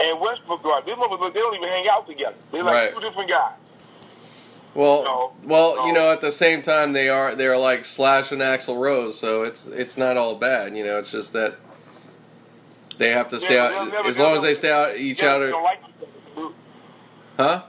[0.00, 0.82] and Westbrook are.
[0.84, 2.36] These motherfuckers they don't even hang out together.
[2.52, 2.94] They're like Right.
[2.94, 3.56] two different guys.
[4.74, 8.40] Well, No, well, you know, at the same time, they are they're like Slash and
[8.40, 10.76] Axl Rose, so it's it's not all bad.
[10.76, 11.56] You know, it's just that
[12.98, 15.46] they have to stay Yeah, out never- as long as they'll- stay out each other.
[15.46, 15.80] They like.
[17.38, 17.62] Huh?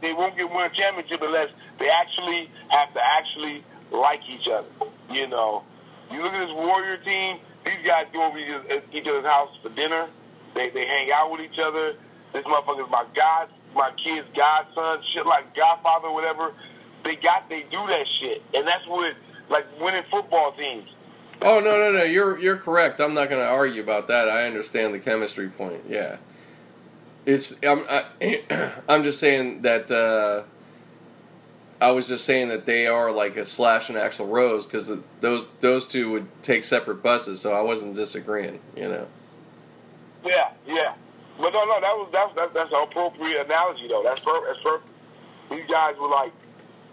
[0.00, 4.66] they won't get one championship unless they actually have to actually like each other.
[5.10, 5.62] You know,
[6.10, 9.68] you look at this Warrior team; these guys go over each each other's house for
[9.70, 10.08] dinner.
[10.54, 11.94] They they hang out with each other.
[12.32, 16.52] This motherfucker's my god, my kid's godson, shit like Godfather, whatever.
[17.04, 19.14] They got they do that shit, and that's what
[19.48, 20.88] like winning football teams.
[21.40, 22.04] Oh no no no!
[22.04, 23.00] You're you're correct.
[23.00, 24.28] I'm not going to argue about that.
[24.28, 25.82] I understand the chemistry point.
[25.88, 26.18] Yeah,
[27.26, 30.44] it's I'm I, I'm just saying that uh,
[31.82, 35.48] I was just saying that they are like a Slash and Axl Rose because those
[35.54, 37.40] those two would take separate buses.
[37.40, 38.60] So I wasn't disagreeing.
[38.76, 39.06] You know.
[40.24, 40.94] Yeah, yeah.
[41.42, 44.02] But no, no, that was that's that's, that's an appropriate analogy though.
[44.04, 44.46] That's perfect.
[44.46, 44.88] That's perfect.
[45.50, 46.32] These guys were like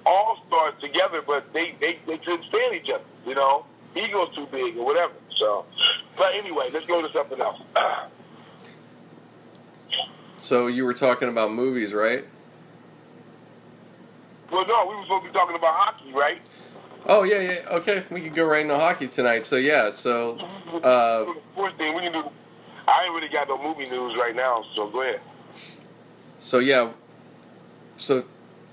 [0.08, 3.04] all stars together, but they, they they couldn't stand each other.
[3.28, 3.64] You know,
[3.96, 5.14] egos too big or whatever.
[5.36, 5.66] So,
[6.18, 7.62] but anyway, let's go to something else.
[10.38, 12.24] So you were talking about movies, right?
[14.50, 16.42] Well, no, we were supposed to be talking about hockey, right?
[17.08, 17.60] Oh yeah, yeah.
[17.72, 19.46] Okay, we could go right into hockey tonight.
[19.46, 20.38] So yeah, so
[20.82, 21.26] uh,
[21.58, 22.24] First thing we can do.
[22.90, 25.22] I ain't really got no movie news right now, so go ahead.
[26.40, 26.92] so yeah,
[27.98, 28.24] so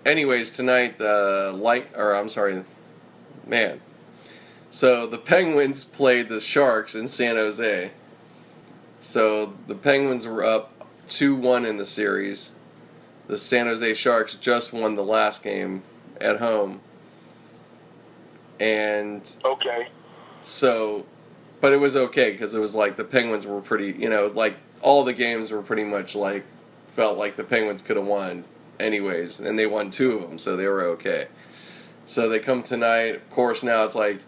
[0.04, 2.64] anyways, tonight uh, light or I'm sorry,
[3.46, 3.80] man.
[4.70, 7.90] So the Penguins played the Sharks in San Jose.
[9.00, 10.72] So the Penguins were up
[11.06, 12.52] two one in the series.
[13.28, 15.82] The San Jose Sharks just won the last game
[16.20, 16.80] at home.
[18.60, 19.88] And Okay.
[20.42, 21.04] so,
[21.66, 24.56] but it was okay because it was like the Penguins were pretty, you know, like
[24.82, 26.44] all the games were pretty much like
[26.86, 28.44] felt like the Penguins could have won
[28.78, 31.26] anyways, and they won two of them, so they were okay.
[32.06, 33.16] So they come tonight.
[33.16, 34.20] Of course, now it's like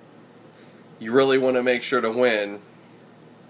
[0.98, 2.58] you really want to make sure to win.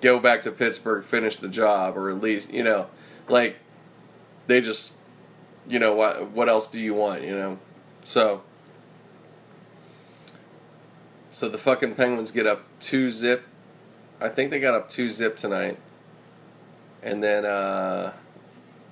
[0.03, 2.89] Go back to Pittsburgh, finish the job, or at least you know,
[3.27, 3.57] like
[4.49, 4.99] they just,
[5.67, 7.59] you know, what what else do you want, you know?
[8.05, 8.43] So.
[11.31, 13.48] So the fucking Penguins get up two zip.
[14.21, 15.79] I think they got up two zip tonight.
[17.03, 18.13] And then uh,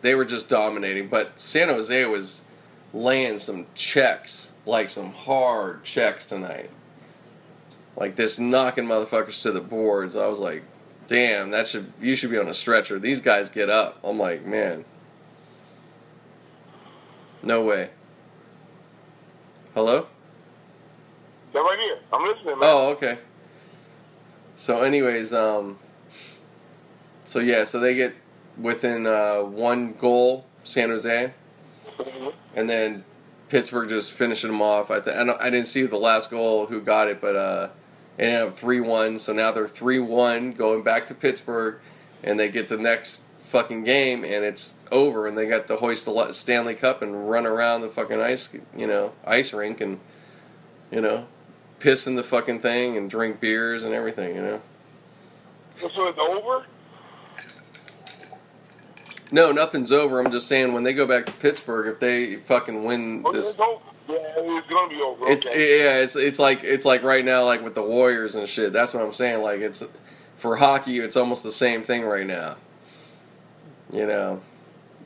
[0.00, 1.08] they were just dominating.
[1.08, 2.46] But San Jose was
[2.92, 6.70] laying some checks, like some hard checks tonight.
[7.96, 10.16] Like this knocking motherfuckers to the boards.
[10.16, 10.62] I was like,
[11.06, 12.98] damn, that should you should be on a stretcher.
[12.98, 13.98] These guys get up.
[14.04, 14.84] I'm like, man.
[17.42, 17.90] No way.
[19.74, 20.06] Hello?
[21.52, 21.98] They're right here.
[22.12, 22.68] I'm listening, man.
[22.68, 23.18] Oh, okay.
[24.56, 25.78] So, anyways, um,
[27.22, 28.14] so yeah, so they get
[28.58, 31.32] within uh, one goal, San Jose,
[31.98, 32.32] Mhm.
[32.54, 33.04] and then
[33.48, 34.90] Pittsburgh just finishing them off.
[34.90, 37.68] I th- I, I didn't see the last goal who got it, but uh,
[38.18, 39.18] it ended up three one.
[39.18, 41.76] So now they're three one going back to Pittsburgh,
[42.24, 46.04] and they get the next fucking game, and it's over, and they got to hoist
[46.06, 50.00] the Stanley Cup and run around the fucking ice, you know, ice rink, and
[50.90, 51.26] you know,
[51.80, 54.62] piss in the fucking thing and drink beers and everything, you know.
[55.78, 56.64] So it's over?
[59.32, 60.20] No, nothing's over.
[60.20, 63.50] I'm just saying when they go back to Pittsburgh, if they fucking win Oh, this,
[63.50, 63.80] it's over.
[64.08, 65.28] Yeah, it's gonna be over.
[65.28, 65.82] it's okay.
[65.84, 68.72] yeah, it's it's like it's like right now, like with the Warriors and shit.
[68.72, 69.42] That's what I'm saying.
[69.42, 69.82] Like it's
[70.36, 72.54] for hockey, it's almost the same thing right now.
[73.92, 74.42] You know,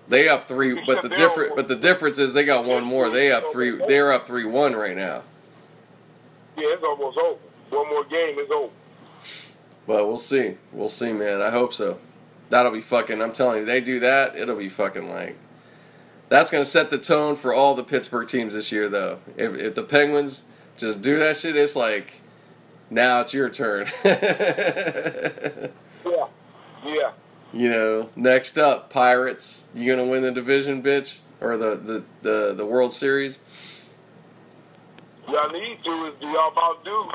[0.09, 3.09] they up three, but the different, but the difference is they got one more.
[3.09, 3.71] They up three.
[3.77, 5.23] They're up three one right now.
[6.61, 7.39] Yeah, it's almost over.
[7.71, 8.73] One more game, it's over.
[9.87, 10.57] But we'll see.
[10.73, 11.41] We'll see, man.
[11.41, 11.99] I hope so.
[12.51, 13.23] That'll be fucking.
[13.23, 15.37] I'm telling you, they do that, it'll be fucking like.
[16.29, 19.21] That's gonna set the tone for all the Pittsburgh teams this year, though.
[19.37, 20.45] If, if the Penguins
[20.77, 22.21] just do that shit, it's like,
[22.89, 23.87] now it's your turn.
[26.05, 26.27] Yeah,
[26.85, 27.13] yeah.
[27.53, 29.67] you know, next up, Pirates.
[29.75, 33.39] You gonna win the division, bitch, or the the the, the World Series?
[35.31, 37.11] Y'all need to is do y'all about due.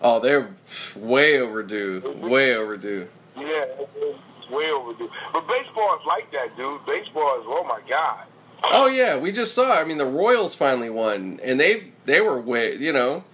[0.00, 0.54] Oh, they're
[0.96, 2.02] way overdue.
[2.22, 3.08] Way overdue.
[3.36, 3.64] Yeah,
[3.96, 5.10] it's way overdue.
[5.32, 6.84] But baseball is like that, dude.
[6.86, 8.24] Baseball is oh my god.
[8.64, 9.78] Oh yeah, we just saw.
[9.78, 13.24] I mean, the Royals finally won, and they they were way you know,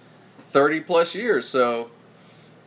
[0.49, 1.47] thirty plus years.
[1.47, 1.89] So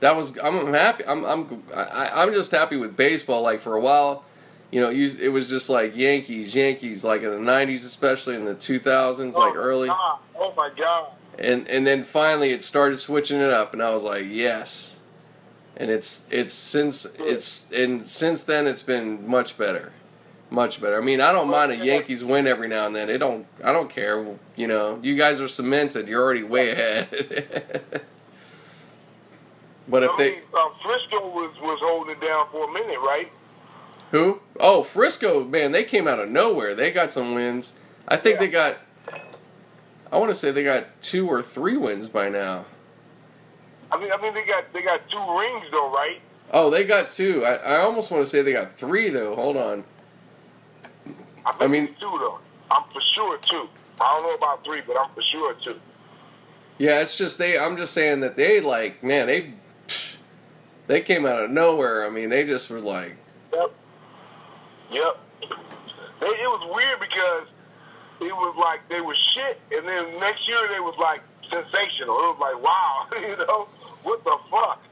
[0.01, 1.05] that was I'm happy.
[1.07, 3.43] I'm I'm I, I'm just happy with baseball.
[3.43, 4.25] Like for a while,
[4.71, 8.55] you know, it was just like Yankees, Yankees, like in the '90s, especially in the
[8.55, 9.91] 2000s, like Oh early.
[10.39, 11.13] Oh my god.
[11.39, 15.01] and and then finally it started switching it up, and I was like, yes.
[15.77, 19.93] And it's it's since it's and since then it's been much better,
[20.51, 20.97] much better.
[20.97, 23.11] I mean, I don't mind a Yankees win every now and then.
[23.11, 24.27] It don't I don't care.
[24.57, 26.09] You know, you guys are cemented.
[26.09, 27.09] You're already way ahead.
[29.89, 33.31] but if they uh, Frisco was was holding it down for a minute, right?
[34.11, 36.75] who oh Frisco man they came out of nowhere.
[36.75, 37.79] They got some wins.
[38.09, 38.79] I think they got.
[40.13, 42.65] I want to say they got two or three wins by now.
[43.91, 46.21] I mean, I mean they got they got two rings though, right?
[46.53, 47.45] Oh, they got two.
[47.45, 49.35] I, I almost want to say they got three though.
[49.35, 49.85] Hold on.
[51.45, 52.39] I, I mean- two though.
[52.71, 53.69] I'm for sure two.
[54.01, 55.79] I don't know about three, but I'm for sure two.
[56.79, 57.59] Yeah, it's just they.
[57.59, 59.55] I'm just saying that they like man they
[60.89, 62.05] they came out of nowhere.
[62.05, 63.17] I mean they just were like
[63.53, 63.73] Yep.
[64.91, 65.19] Yep.
[66.21, 67.47] They, it was weird because
[68.21, 72.15] it was like they were shit, and then next year they was like sensational.
[72.19, 73.69] It was like wow, you know
[74.03, 74.83] what the fuck?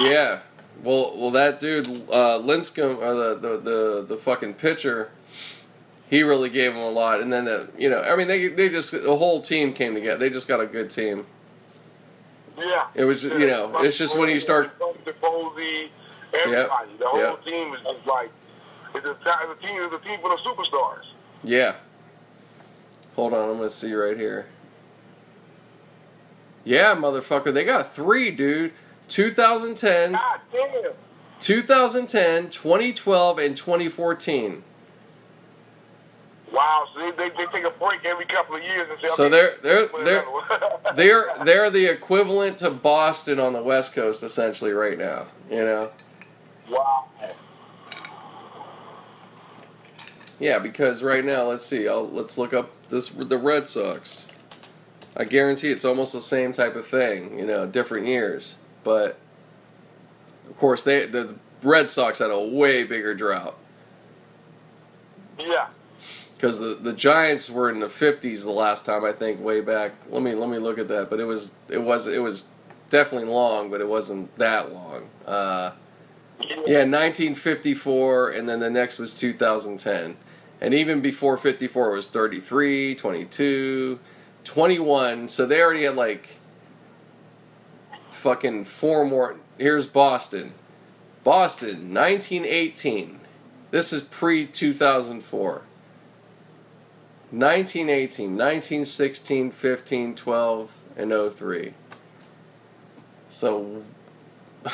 [0.00, 0.40] yeah.
[0.82, 5.10] Well, well that dude uh, Lincecum or the, the the the fucking pitcher.
[6.10, 8.68] He really gave them a lot, and then the, you know, I mean, they they
[8.68, 10.18] just the whole team came together.
[10.18, 11.24] They just got a good team.
[12.58, 12.86] Yeah.
[12.94, 15.90] It was, you know, it's just when you start- Posey,
[16.32, 18.30] everybody, the whole Yep, team is just like
[18.94, 19.80] It's a, it's a team.
[19.82, 21.04] It's a team full of superstars.
[21.42, 21.76] Yeah.
[23.16, 24.46] Hold on, I'm gonna see right here.
[26.64, 28.72] Yeah, motherfucker, they got three, dude.
[29.08, 30.92] 2010, God damn.
[31.40, 34.62] 2010, 2012, and 2014.
[36.52, 36.86] Wow.
[36.94, 39.30] So they, they, they take a break every couple of years and say, So okay,
[39.30, 40.24] they're they're they're
[40.94, 45.26] they're they're the equivalent to Boston on the West Coast, essentially, right now.
[45.50, 45.90] You know.
[46.70, 47.06] wow.
[50.42, 51.86] Yeah, because right now, let's see.
[51.86, 54.26] I'll, let's look up this the Red Sox.
[55.16, 57.38] I guarantee it's almost the same type of thing.
[57.38, 59.18] You know, different years, but
[60.50, 63.56] of course they the Red Sox had a way bigger drought
[65.38, 65.68] Yeah.
[66.34, 69.92] because the the Giants were in the fifties the last time I think way back.
[70.10, 72.50] Let me let me look at that, but it was it was it was
[72.90, 75.08] definitely long, but it wasn't that long.
[75.24, 75.70] Uh,
[76.66, 80.16] Yeah, 1954, and then the next was 2010.
[80.62, 83.98] And even before 54 it was 33, 22,
[84.44, 85.28] 21.
[85.28, 86.28] So they already had like
[88.10, 89.38] fucking four more.
[89.58, 90.52] Here's Boston.
[91.24, 93.18] Boston, 1918.
[93.72, 95.62] This is pre 2004.
[97.32, 101.74] 1918, 1916, 15, 12, and 03.
[103.28, 103.82] So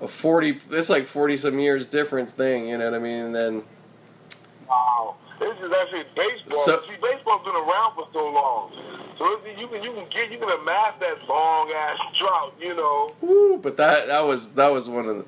[0.00, 3.34] a 40 it's like 40 some years difference thing you know what i mean and
[3.34, 3.62] then.
[5.42, 6.58] This is actually baseball.
[6.64, 8.72] So- See, baseball's been around for so long.
[9.18, 9.24] So
[9.58, 13.14] you can you can get you can amass that long ass drought, you know.
[13.20, 15.24] woo, but that that was that was one of the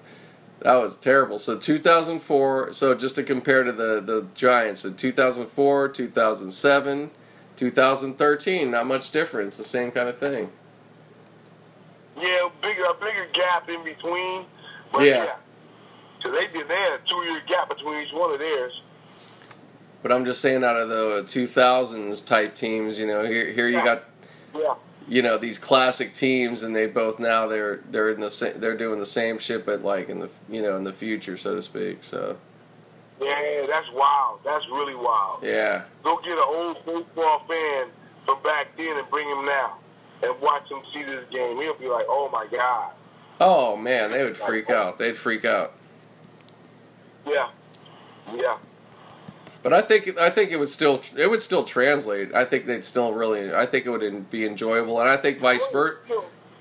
[0.60, 5.88] that was terrible so 2004 so just to compare to the the giants in 2004
[5.88, 7.10] 2007
[7.56, 10.50] 2013 not much difference the same kind of thing
[12.16, 14.46] Yeah, bigger a bigger gap in between.
[14.92, 15.24] But Yeah.
[15.24, 15.36] yeah.
[16.22, 18.80] So they did they had a two year gap between each one of theirs.
[20.04, 23.78] But i'm just saying out of the 2000s type teams you know here here you
[23.78, 23.84] Yeah.
[23.84, 24.04] got
[24.54, 24.74] Yeah.
[25.08, 28.76] you know these classic teams and they both now they're they're in the sa- they're
[28.76, 31.62] doing the same shit but like in the you know in the future so to
[31.62, 32.36] speak so
[33.20, 34.40] Yeah, that's wild.
[34.44, 35.42] That's really wild.
[35.42, 37.86] yeah Go get an old baseball fan
[38.26, 39.78] from back then and bring him now
[40.22, 41.56] and watch him see this game.
[41.60, 42.92] He'll be like, Oh my God.
[43.40, 44.98] Oh man, they would freak out.
[44.98, 45.72] They'd freak out.
[47.26, 47.48] Yeah.
[48.34, 48.58] Yeah.
[49.64, 52.34] But I think I think it would still it would still translate.
[52.34, 53.52] I think they'd still really.
[53.52, 55.98] I think it would be enjoyable, and I think vice versa.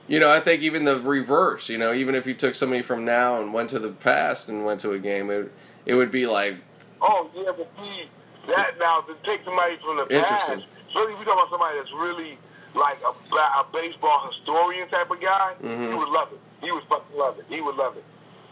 [0.07, 1.67] You know, I think even the reverse.
[1.69, 4.63] You know, even if you took somebody from now and went to the past and
[4.65, 5.51] went to a game, it
[5.85, 6.55] it would be like
[7.01, 8.07] Oh yeah, but see
[8.47, 10.63] that now to take somebody from the past, Interesting.
[10.87, 12.37] especially if we talk about somebody that's really
[12.73, 15.89] like a, a baseball historian type of guy, Mhm.
[15.89, 16.39] he would love it.
[16.61, 17.45] He would fucking love it.
[17.49, 18.03] He would love it.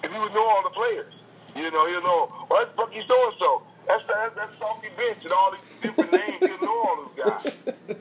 [0.03, 1.13] If he would know all the players,
[1.55, 2.27] you know, he'll know.
[2.51, 3.61] Oh, that's Bucky so and so.
[3.87, 6.37] That's that's that's Salty Bitch and all these different names.
[6.41, 7.53] He'll know all those guys.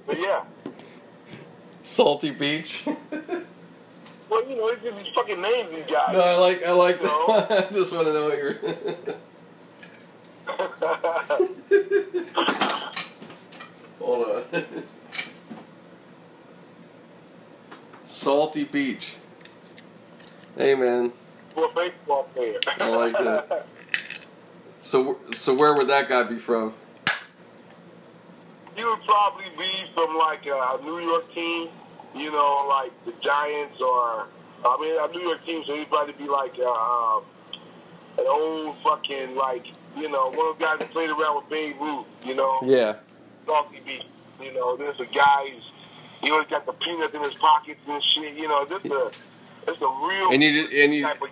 [0.07, 0.45] But yeah,
[1.83, 2.85] salty beach.
[2.87, 6.12] well, you know, it's just these fucking names these guys.
[6.12, 7.27] no, I like I like No.
[7.29, 7.51] that.
[7.71, 8.59] I just want to know what you're.
[14.01, 14.64] Hold on.
[18.05, 19.16] Salty Beach.
[20.57, 21.12] Hey man,
[21.55, 22.59] For a baseball player.
[22.66, 23.66] I like that.
[24.83, 26.75] So so where would that guy be from?
[28.77, 31.69] He would probably be from like a New York team,
[32.14, 34.27] you know, like the Giants or
[34.64, 35.62] I mean a New York team.
[35.66, 37.19] So he'd probably be like uh,
[38.19, 39.66] an old fucking like
[39.97, 42.97] you know one of those guys that played around with Babe Ruth, you know, Yeah.
[43.47, 44.05] Salty Beach.
[44.40, 45.64] You know, there's a guy who's
[46.23, 48.35] he always got the peanuts in his pockets and shit.
[48.35, 49.11] You know, this a
[49.68, 51.29] it's a real And you and you type of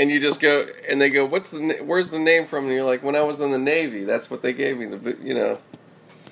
[0.00, 2.64] and you just go and they go, what's the na- where's the name from?
[2.64, 4.86] And you're like, when I was in the Navy, that's what they gave me.
[4.86, 5.58] The you know.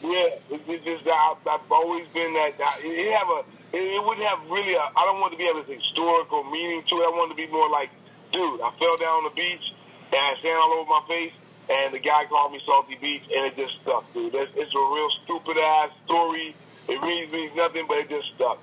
[0.03, 2.59] Yeah, it's just I've, I've always been that.
[2.59, 3.41] that it, have a,
[3.73, 4.75] it, it wouldn't have really.
[4.75, 7.05] A, I don't want to be have this historical meaning to it.
[7.07, 7.91] I want to be more like,
[8.33, 9.73] dude, I fell down on the beach
[10.13, 11.33] and I sand all over my face,
[11.69, 14.35] and the guy called me Salty Beach, and it just stuck, dude.
[14.35, 16.55] It's, it's a real stupid ass story.
[16.87, 18.59] It really means nothing, but it just stuck.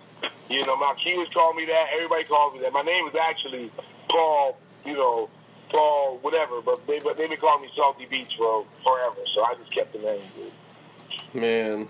[0.50, 1.86] You know, my kids call me that.
[1.94, 2.74] Everybody calls me that.
[2.74, 3.72] My name is actually
[4.10, 4.58] Paul.
[4.86, 5.30] You know,
[5.70, 6.62] Paul, whatever.
[6.62, 9.94] But they but they've been calling me Salty Beach for forever, so I just kept
[9.94, 11.42] the name, dude.
[11.42, 11.88] Man.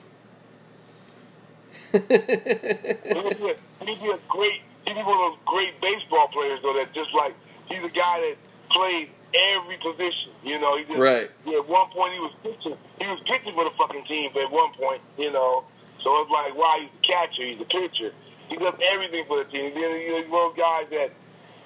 [1.92, 6.28] He would be a, he'd be a great, he'd be one of those great baseball
[6.30, 6.74] players though.
[6.74, 7.34] That just like
[7.68, 8.36] he's a guy that
[8.70, 9.10] played
[9.54, 10.32] every position.
[10.44, 11.32] You know, he just, Right.
[11.46, 14.32] Yeah, at one point he was pitching, he was pitching for the fucking team.
[14.34, 15.66] But at one point, you know,
[16.04, 18.14] so it's like, wow, he's the catcher, he's the pitcher.
[18.52, 19.72] He does everything for the team.
[19.74, 21.12] Then you know, he's one of those guys that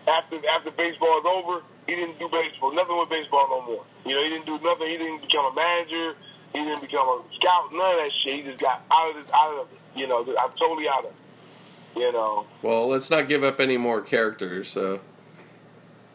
[0.08, 3.84] after after baseball is over, he didn't do baseball, nothing with baseball no more.
[4.06, 4.88] You know, he didn't do nothing.
[4.88, 6.14] He didn't become a manager.
[6.54, 7.74] He didn't become a scout.
[7.74, 8.36] None of that shit.
[8.36, 10.00] He just got out of this, out of it.
[10.00, 12.00] You know, I'm totally out of it.
[12.00, 14.68] You know, Well, let's not give up any more characters.
[14.68, 15.02] So.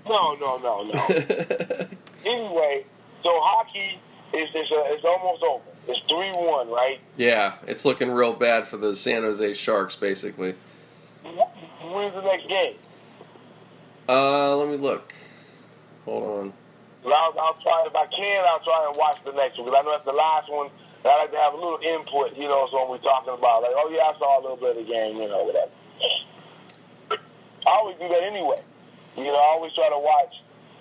[0.07, 1.07] no, no, no, no.
[2.25, 2.85] anyway,
[3.25, 3.99] so hockey
[4.33, 5.65] is is, uh, is almost over.
[5.91, 7.01] It's three one, right?
[7.17, 10.55] yeah, it's looking real bad for the San Jose Sharks, basically.
[11.25, 12.77] When's the next game?
[14.09, 15.13] Uh, let me look.
[16.05, 16.53] Hold on.
[17.05, 18.45] Well, I'll, I'll try if I can.
[18.47, 20.69] I'll try and watch the next one because I know that's the last one.
[21.05, 23.73] I like to have a little input, you know, so when we're talking about like,
[23.75, 25.71] oh yeah, I saw a little bit of the game, you know, whatever.
[27.67, 28.61] I always do that anyway.
[29.17, 30.35] You know, I always try to watch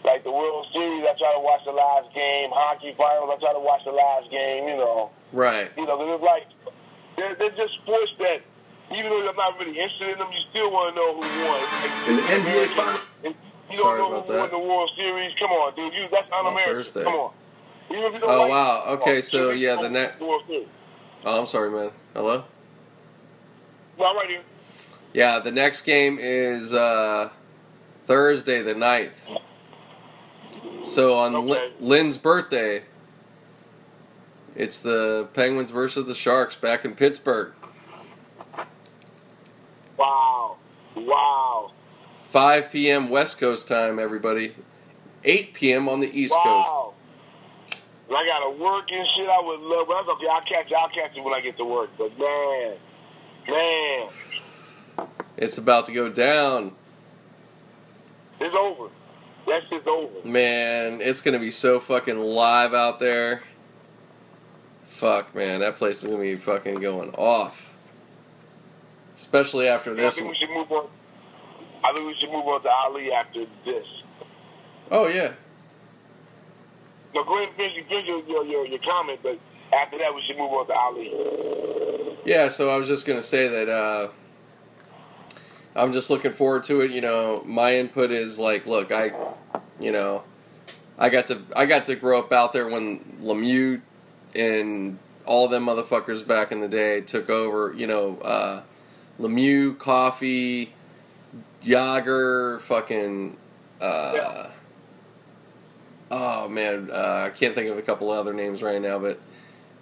[0.04, 1.04] like the World Series.
[1.04, 2.50] I try to watch the last game.
[2.54, 3.32] Hockey finals.
[3.36, 4.68] I try to watch the last game.
[4.68, 5.72] You know, Right.
[5.78, 6.48] you know, it's like
[7.18, 8.42] they're, they're just sports that
[8.92, 12.10] even though you're not really interested in them, you still want to know who won.
[12.10, 13.02] In the NBA Finals.
[13.70, 15.34] you don't know about who won the World Series.
[15.40, 15.94] Come on, dude.
[15.94, 17.04] You, that's un-American.
[17.04, 17.34] Come on.
[17.92, 18.84] Even if you don't Oh, like wow.
[18.88, 20.68] Okay, so, yeah, the who net- won World Series.
[21.26, 21.92] Oh, I'm sorry, man.
[22.16, 22.46] Hello.
[24.00, 24.42] No, I'm right here.
[25.14, 27.30] Yeah, the next game is uh,
[28.06, 29.38] Thursday the 9th.
[30.84, 31.72] So on Okay.
[31.80, 32.84] Lynn's birthday,
[34.56, 37.54] it's the Penguins versus the Sharks back in Pittsburgh.
[39.98, 40.58] Wow.
[40.96, 41.72] Wow.
[42.30, 43.10] 5 p.m.
[43.10, 44.56] West Coast time, everybody.
[45.24, 45.90] 8 p.m.
[45.90, 46.46] on the East Coast.
[46.70, 46.94] wow.
[48.08, 49.30] And I gotta work and shit.
[49.30, 50.28] I would love, that's okay.
[50.28, 50.72] I'll catch.
[50.74, 51.92] I'll catch it when I get to work.
[51.98, 52.76] But man,
[53.48, 54.08] man,
[55.38, 56.74] It's about to go down.
[58.40, 58.90] it's over.
[59.50, 60.28] That shit's over.
[60.28, 63.42] Man, it's to be so fucking live out there.
[64.86, 65.62] Fuck, man.
[65.62, 67.74] That place is to be fucking going off.
[69.16, 70.14] Especially after this.
[70.14, 70.88] I think we should move on.
[71.84, 73.88] I think we should move on to Ali after this.
[74.92, 75.34] Oh, yeah.
[77.16, 79.40] No, go ahead and finish, finish your, your, your, your comment, but
[79.74, 82.18] after that we should move on to Ali.
[82.26, 84.10] Yeah, so I was just gonna say that uh,
[85.76, 86.92] I'm just looking forward to it.
[86.92, 89.12] You know, my input is like, look, I,
[89.80, 90.24] you know,
[90.98, 93.82] I got to I got to grow up out there when Lemieux
[94.36, 97.74] and all them motherfuckers back in the day took over.
[97.74, 98.62] You know, uh,
[99.20, 100.74] Lemieux, Coffey,
[101.64, 103.38] Jagr, fucking.
[103.80, 104.50] Uh, Yeah.
[106.12, 109.20] Oh man, uh, I can't think of a couple other names right now, but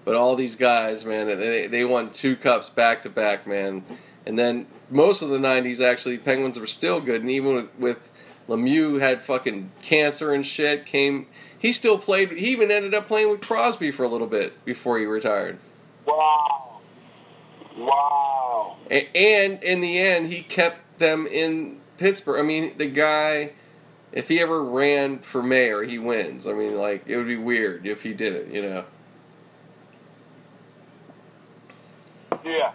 [0.04, 3.86] but all these guys, man, they they won two cups back to back, man.
[4.28, 8.12] And then most of the '90s, actually, Penguins were still good, and even with, with
[8.50, 10.86] Lemieux had fucking cancer and shit.
[10.86, 12.32] Came, he still played.
[12.32, 15.58] He even ended up playing with Crosby for a little bit before he retired.
[16.06, 16.80] Wow.
[17.78, 18.78] Wow.
[18.92, 22.40] A- And in the end, he kept them in Pittsburgh.
[22.40, 23.52] I mean, the guy,
[24.12, 26.48] if he ever ran for mayor, he wins.
[26.48, 28.84] I mean, like, it would be weird if he did it, you know.
[32.44, 32.74] Yeah.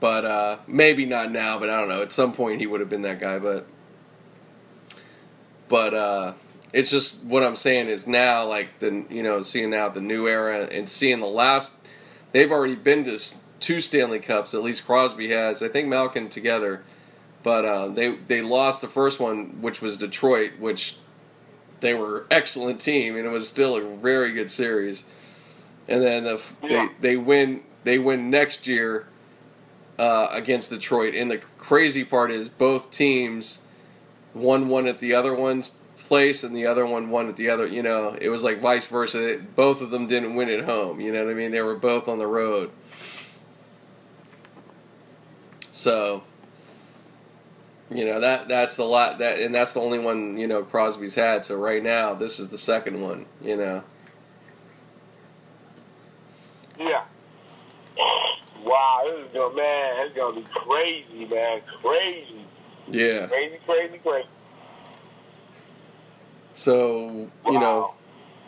[0.00, 2.00] But uh, maybe not now, but I don't know.
[2.00, 3.38] At some point, he would have been that guy.
[3.38, 3.66] But,
[5.68, 6.32] but uh,
[6.72, 10.26] it's just what I'm saying is now, like the you know, seeing now the new
[10.26, 11.74] era and seeing the last.
[12.32, 13.18] They've already been to
[13.58, 14.54] two Stanley Cups.
[14.54, 15.62] At least Crosby has.
[15.62, 16.82] I think Malkin together,
[17.42, 20.96] but uh, they they lost the first one, which was Detroit, which
[21.80, 25.04] they were excellent team, and it was still a very good series.
[25.88, 26.88] And then the, Yeah.
[27.00, 29.06] they they win they win next year
[30.00, 31.14] uh, against Detroit.
[31.14, 33.60] And the crazy part is both teams
[34.32, 37.66] one won at the other one's place, and the other one won at the other.
[37.66, 39.40] You know, it was like vice versa.
[39.54, 41.00] Both of them didn't win at home.
[41.00, 41.50] You know what I mean?
[41.50, 42.70] They were both on the road.
[45.70, 46.24] So,
[47.90, 51.14] you know that that's the lot that, and that's the only one you know Crosby's
[51.14, 51.44] had.
[51.44, 53.26] So right now, this is the second one.
[53.42, 53.84] You know.
[56.78, 57.04] Yeah.
[58.70, 61.60] Wow, this is gonna man, it's gonna be crazy, man.
[61.82, 62.44] Crazy.
[62.86, 63.26] Yeah.
[63.26, 64.28] Crazy, crazy, crazy.
[66.54, 67.94] So you know.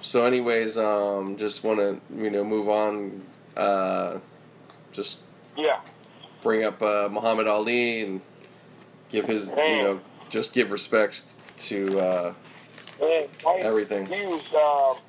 [0.01, 3.23] So, anyways, um, just want to you know move on.
[3.57, 4.19] Uh,
[4.93, 5.21] just
[5.57, 5.81] Yeah.
[6.41, 8.21] bring up uh, Muhammad Ali and
[9.09, 12.35] give his you know just give respects to uh,
[13.01, 14.07] Man, I- Everything.
[14.07, 15.03] He was um,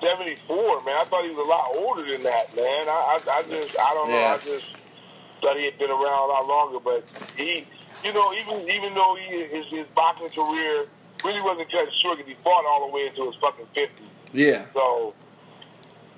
[0.00, 0.96] 74, man.
[0.96, 2.88] I thought he was a lot older than that, man.
[2.88, 4.16] I, I, I just, I don't know.
[4.16, 4.72] I just
[5.40, 6.80] thought he had been around a lot longer.
[6.80, 7.04] But
[7.36, 7.66] he,
[8.04, 10.86] you know, even even though he his, his boxing career
[11.24, 13.88] really wasn't cut short because he fought all the way into his fucking 50s.
[14.32, 15.14] yeah So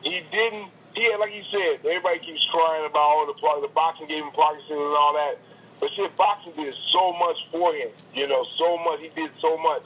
[0.02, 0.70] he didn't.
[0.94, 4.32] He had, like you said, everybody keeps crying about all the the boxing gave him
[4.32, 5.38] Parkinson and all that.
[5.80, 7.90] But shit, boxing did so much for him.
[8.14, 9.00] You know, so much.
[9.00, 9.82] He did so much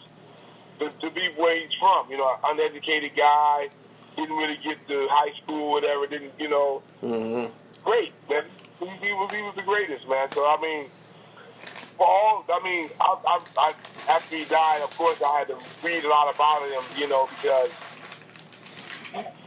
[0.78, 2.10] to, to be where he's from.
[2.10, 3.68] You know, uneducated guy,
[4.16, 6.06] didn't really get to high school, whatever.
[6.06, 6.82] Didn't you know?
[7.00, 7.46] hmm
[7.84, 8.44] Great, man.
[8.78, 10.28] He, he was he was the greatest, man.
[10.32, 10.86] So I mean,
[11.96, 13.74] for all I mean, I, I, I
[14.08, 16.82] after he died, of course, I had to read a lot about him.
[16.98, 17.72] You know, because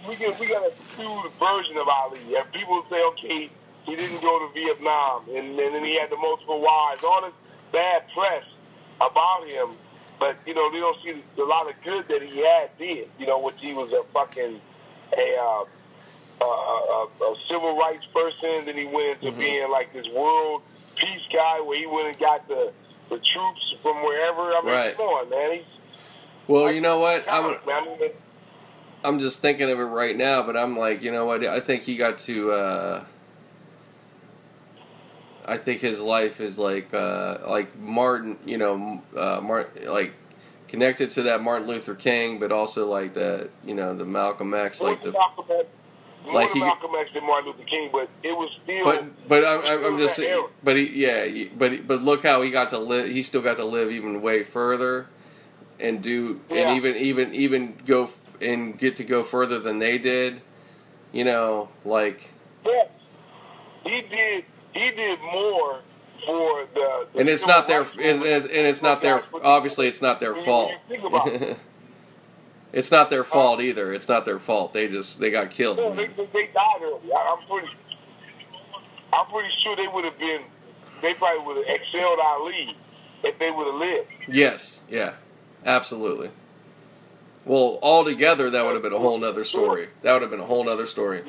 [0.07, 2.35] we get we got a skewed version of Ali.
[2.35, 3.49] And people say, okay,
[3.85, 7.03] he didn't go to Vietnam, and, and then he had the multiple wives.
[7.03, 7.33] All this
[7.71, 8.43] bad press
[9.01, 9.69] about him,
[10.19, 13.09] but you know they don't see a lot of good that he had did.
[13.19, 14.59] You know, which he was a fucking
[15.17, 15.37] a.
[15.37, 15.63] Uh,
[16.41, 18.65] a, a, a civil rights person.
[18.65, 19.39] Then he went into Mhm.
[19.39, 20.63] being like this world
[20.97, 22.73] peace guy, where he went and got the
[23.09, 24.41] the troops from wherever.
[24.53, 24.97] I mean, Right.
[24.97, 25.51] come on, man.
[25.53, 25.63] He's
[26.47, 27.23] Well, you know what?
[27.29, 27.57] I'm man.
[27.69, 28.09] I mean,
[29.05, 31.45] I'm just thinking of it right now, but I'm like, you know what?
[31.45, 32.51] I think he got to.
[32.51, 33.03] uh
[35.47, 40.13] I think his life is like uh like Martin, you know, uh Martin like
[40.67, 44.81] connected to that Martin Luther King, but also like the you know the Malcolm X,
[44.81, 45.67] like the Malcolm X,
[46.33, 48.83] like he- Malcolm X than Martin Luther King, but it was still.
[48.83, 50.19] But but I'm, I'm, I'm just
[50.63, 53.09] but he yeah but but look how he got to live.
[53.09, 55.07] He still got to live even way further,
[55.79, 56.69] and do Yeah.
[56.69, 60.41] and even even even go f- and get to go further than they did.
[61.11, 62.31] You know, like
[62.65, 62.89] Yes.
[63.85, 64.45] He did.
[64.75, 65.79] He did more
[66.25, 67.07] for the.
[67.13, 70.35] the and it's not their and it's, and it's not their obviously it's not their
[70.35, 70.73] fault.
[70.89, 71.57] think about it.
[72.73, 73.93] it's not their uh, fault either.
[73.93, 74.73] It's not their fault.
[74.73, 75.77] They just they got killed.
[75.77, 77.13] No, they, they, died early.
[77.13, 77.69] I, I'm pretty.
[79.13, 80.41] I'm pretty sure they would have been.
[81.01, 82.75] They probably would have excelled Ali
[83.23, 84.07] if they would have lived.
[84.27, 85.13] Yes, yeah,
[85.65, 86.31] absolutely.
[87.45, 89.89] Well, altogether, that would have been a whole nother story.
[90.01, 91.23] That would have been a whole nother story.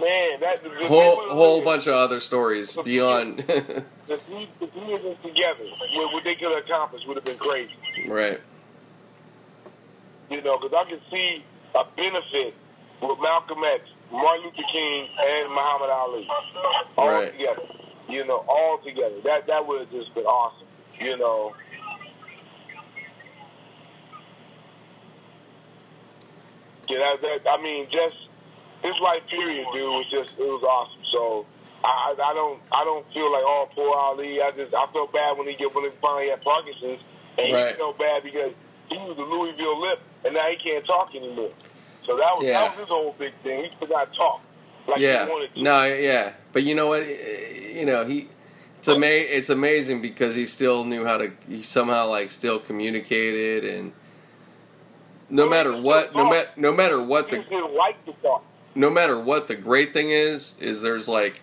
[0.00, 3.44] Man, that whole whole bunch of other stories beyond.
[4.08, 5.64] The three, the three of them together,
[5.96, 7.72] what, what they could have accomplished would have been crazy.
[8.06, 8.40] right.
[10.30, 11.44] You know, because I can see
[11.74, 12.54] a benefit
[13.02, 13.82] with Malcolm X,
[14.12, 16.28] Martin Luther King, and Muhammad Ali
[16.96, 17.32] all Right.
[17.32, 17.62] together.
[18.08, 19.16] You know, all together.
[19.24, 20.68] That that would have just been awesome.
[21.00, 21.52] You know.
[26.88, 28.25] Yeah, that, that, I mean, just
[28.86, 31.02] his life period, dude, was just it was awesome.
[31.12, 31.46] So
[31.84, 34.40] I, I don't I don't feel like oh poor Ali.
[34.42, 37.00] I just I felt bad when he get when he finally had Parkinson's,
[37.38, 37.72] and Right.
[37.72, 38.52] he felt bad because
[38.88, 41.50] he was a Louisville lip, and now he can't talk anymore.
[42.04, 42.60] So that was Yeah.
[42.60, 43.64] that was his whole big thing.
[43.64, 44.40] He could not talk
[44.86, 45.26] like yeah.
[45.26, 45.62] he to.
[45.62, 45.84] No.
[45.84, 46.32] Yeah.
[46.52, 47.02] But you know what?
[47.02, 48.28] Eh, You know he.
[48.78, 49.06] It's ama-
[49.38, 51.32] It's amazing because he still knew how to.
[51.48, 53.92] He somehow like still communicated and.
[55.28, 58.44] No matter what, no matter no matter what the just didn't like to talk.
[58.76, 61.40] No matter what the great thing is is there's like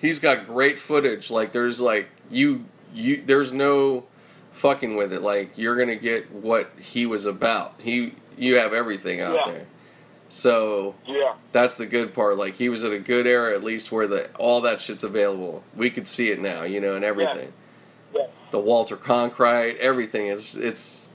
[0.00, 1.30] he's got great footage.
[1.30, 4.04] Like there's like you you there's no
[4.52, 5.22] fucking with it.
[5.22, 7.74] Like you're gonna get what he was about.
[7.78, 9.52] He you have everything out Yeah.
[9.52, 9.66] there.
[10.28, 12.36] So Yeah, that's the good part.
[12.36, 15.62] Like he was in a good era at least where the all that shit's available.
[15.74, 17.52] We could see it now you know and everything.
[18.14, 18.26] Yeah.
[18.50, 21.08] the Walter Cronkite, everything is it's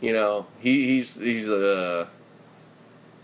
[0.00, 2.08] you know he he's he's a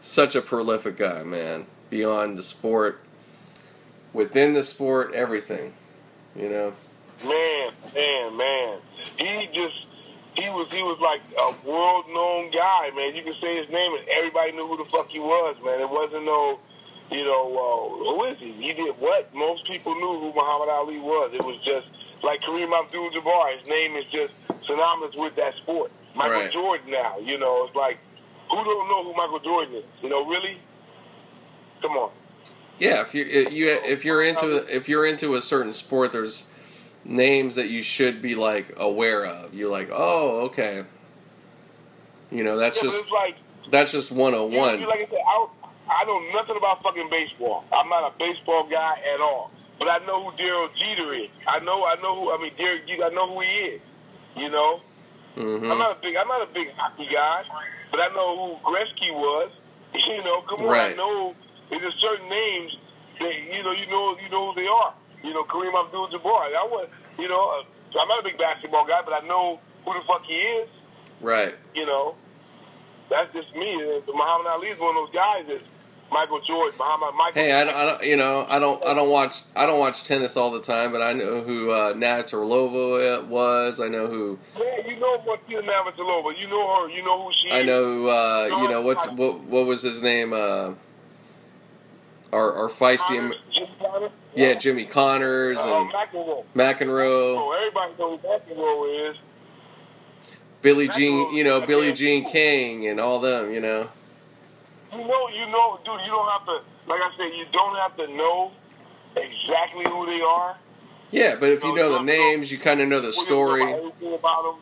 [0.03, 1.66] such a prolific guy, man.
[1.88, 3.00] Beyond the sport,
[4.12, 5.72] within the sport, everything,
[6.36, 6.72] you know.
[7.24, 8.78] Man, man, man.
[9.16, 9.86] He just
[10.34, 13.14] he was he was like a world known guy, man.
[13.14, 15.80] You could say his name and everybody knew who the fuck he was, man.
[15.80, 16.59] It wasn't no
[17.12, 18.53] you know, uh, who is he?
[18.53, 19.32] He did what?
[19.34, 21.30] Most people knew who Muhammad Ali was.
[21.34, 21.86] It was just
[22.22, 23.59] like Kareem Abdul Jabbar.
[23.59, 24.32] His name is just
[24.66, 25.92] synonymous with that sport.
[26.14, 26.53] Michael Right.
[26.53, 27.98] Jordan now, you know, it's like
[28.59, 29.84] who don't know who Michael Jordan is?
[30.03, 30.59] You know, really?
[31.82, 32.11] Come on.
[32.78, 36.46] Yeah, if you if you if you're into if you're into a certain sport, there's
[37.05, 39.55] names that you should be like aware of.
[39.55, 40.84] You're like, oh, okay.
[42.30, 43.36] You know, that's yeah, just like
[43.70, 44.80] that's just You, 101.
[44.80, 45.46] you- like I said, I,
[45.90, 47.64] I know nothing about fucking baseball.
[47.72, 49.50] I'm not a baseball guy at all.
[49.78, 51.28] But I know who Daryl Jeter is.
[51.46, 52.32] I know, I know who.
[52.32, 53.05] I mean, Derek Jeter.
[53.05, 53.80] I know who he is.
[54.36, 54.80] You know,
[55.34, 57.42] hmm I'm not a big, I'm not a big hockey guy,
[57.93, 59.53] but I know who Gretzky was.
[59.95, 60.93] You know, come on, Right.
[60.93, 61.34] I know
[61.70, 62.72] there's certain names
[63.20, 64.95] that you know, you know, you know who they are.
[65.22, 66.49] You know, Kareem Abdul-Jabbar.
[66.57, 66.88] I was,
[67.18, 70.22] you know, uh, I'm not a big basketball guy, but I know who the fuck
[70.26, 70.68] he is.
[71.20, 71.55] Right.
[71.74, 72.16] You know,
[73.11, 73.72] that's just me.
[73.74, 75.61] And Muhammad Ali is one of those guys that
[76.12, 77.42] Michael Jordan, Muhammad Michael.
[77.42, 80.04] Hey, I don't, I don't, you know, I don't, I don't watch, I don't watch
[80.04, 83.80] tennis all the time, but I know who uh, Orlova was.
[83.80, 86.38] I know who, Yeah, you know Martina Navratilova.
[86.38, 86.88] You know her.
[86.90, 87.54] You know who she is.
[87.54, 90.32] I know, uh, you know, what's what, what was his name?
[90.32, 90.72] Uh,
[92.32, 94.10] our, our feisty, Connors, Jim Connors.
[94.34, 96.44] yeah, Jimmy Connors Uh, and McEnroe.
[96.54, 97.36] McEnroe.
[97.38, 99.16] Oh, everybody knows who McEnroe is.
[100.62, 103.88] Billie Jean, you know, Billie Jean King and all them, you know.
[104.93, 106.01] You know, you know, dude.
[106.05, 106.61] You don't have to.
[106.86, 108.53] Like I said, you don't have to know
[109.16, 110.57] exactly who they are.
[111.11, 113.16] Yeah, but if you No, know the no, names, you kind of know the don't
[113.16, 113.62] know story.
[113.62, 114.55] about them.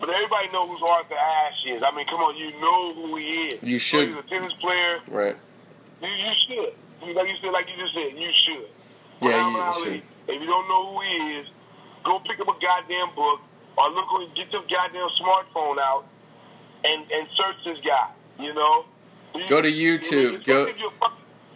[0.00, 1.82] But everybody knows who Arthur Ashe is.
[1.86, 3.62] I mean, come on, you know who he is.
[3.62, 4.08] You know should.
[4.08, 4.98] He's a tennis player.
[5.08, 5.36] Right.
[6.02, 7.14] You, you should.
[7.14, 8.66] Like you said, like you just said, you should.
[9.20, 10.02] Yeah, you Ali, should.
[10.34, 11.46] If you don't know who he is,
[12.04, 13.40] go pick up a goddamn book
[13.78, 16.04] or look on, get your goddamn smartphone out
[16.84, 18.10] and and search this guy.
[18.40, 18.86] You know.
[19.34, 20.44] You- Go to YouTube.
[20.44, 20.72] Go-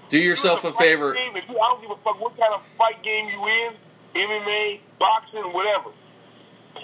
[0.09, 1.15] Do yourself you a favor.
[1.15, 3.73] Game, if you, I don't give a fuck what kind of fight game you in,
[4.15, 5.91] MMA, boxing, whatever.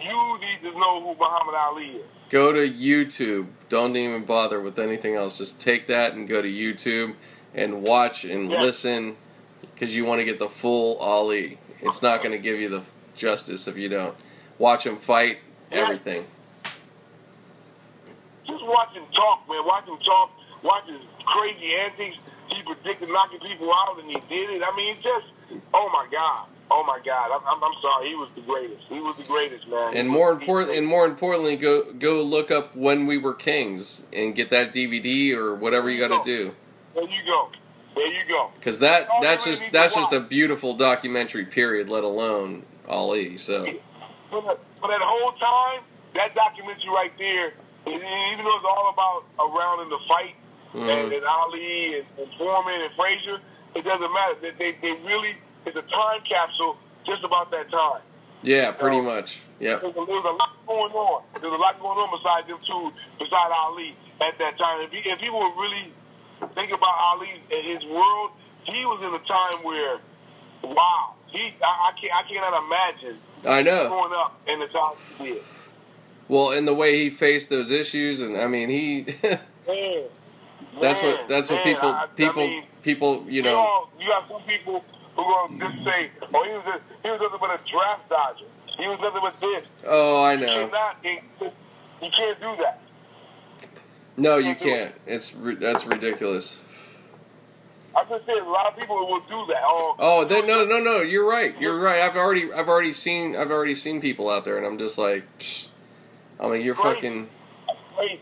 [0.01, 2.05] You need to know who Muhammad Ali is.
[2.31, 3.47] Go to YouTube.
[3.69, 5.39] Don't even bother with anything else.
[5.39, 7.15] Just take that and go to YouTube
[7.55, 8.61] and watch and Yeah.
[8.63, 9.17] listen
[9.75, 11.59] because you want to get the full Ali.
[11.81, 12.83] It's not going to give you the
[13.15, 14.15] justice if you don't.
[14.59, 15.39] Watch him fight,
[15.71, 16.27] everything.
[18.47, 19.65] Just watch him talk, man.
[19.65, 20.31] Watch him talk.
[20.63, 22.17] Watch his crazy antics.
[22.49, 24.63] He predicted knocking people out, and he did it.
[24.65, 25.27] I mean, just
[25.75, 27.31] oh my god, oh my god.
[27.33, 28.09] I'm, I'm, I'm sorry.
[28.09, 28.83] He was the greatest.
[28.89, 29.97] He was the greatest, man.
[29.97, 34.35] And more important, and more importantly, go go look up when we were kings and
[34.35, 36.55] get that DVD or whatever you got to do.
[36.95, 37.51] There you go.
[37.95, 38.51] There you go.
[38.55, 41.45] Because that that's just that's just a beautiful documentary.
[41.45, 41.89] Period.
[41.89, 43.37] Let alone Ali.
[43.39, 43.65] So
[44.31, 45.83] For that, that whole time,
[46.15, 47.53] that documentary right there,
[47.87, 50.35] even though it's all about around in the fight
[50.75, 51.17] and, Mhm.
[51.17, 53.41] and Ali and, and Foreman and Frazier,
[53.75, 54.35] it doesn't matter.
[54.41, 58.01] They, they, they really, it's a time capsule just about that time.
[58.43, 59.41] yeah, pretty much.
[59.61, 59.77] Yeah.
[59.77, 61.23] There's a, there's a lot going on.
[61.41, 64.81] There's a lot going on beside them two, beside Ali at that time.
[64.83, 65.93] If, he, if people really
[66.55, 68.31] think about Ali and his world,
[68.65, 69.99] he was in a time where,
[70.75, 73.89] wow, he I, I can't I cannot imagine I know.
[73.89, 75.43] growing up in the time he did.
[76.29, 79.07] Well, and the way he faced those issues, and I mean, he.
[80.81, 83.53] that's man, what that's what man, people I- I people mean, people you you know.
[83.63, 84.85] know, you got some people
[85.17, 85.85] who gonna just mm.
[85.85, 88.45] say, "Oh, he was a, he was nothing but a draft dodger.
[88.79, 90.69] He was nothing but this." Oh, I You know.
[90.69, 92.81] cannot, you can't do that.
[94.17, 94.95] No, you can't.
[95.07, 96.59] It's that's ridiculous.
[97.95, 99.63] I just said a lot of people will do that.
[99.65, 101.01] Oh, Oh, they, oh, no, no, no.
[101.03, 101.55] You're right.
[101.61, 102.01] You're right.
[102.01, 105.25] I've already, I've already seen, I've already seen people out there, and I'm just like,
[105.39, 105.69] psh,
[106.41, 106.95] I mean, you're Crazy.
[106.95, 107.29] fucking,
[107.97, 108.21] crazy.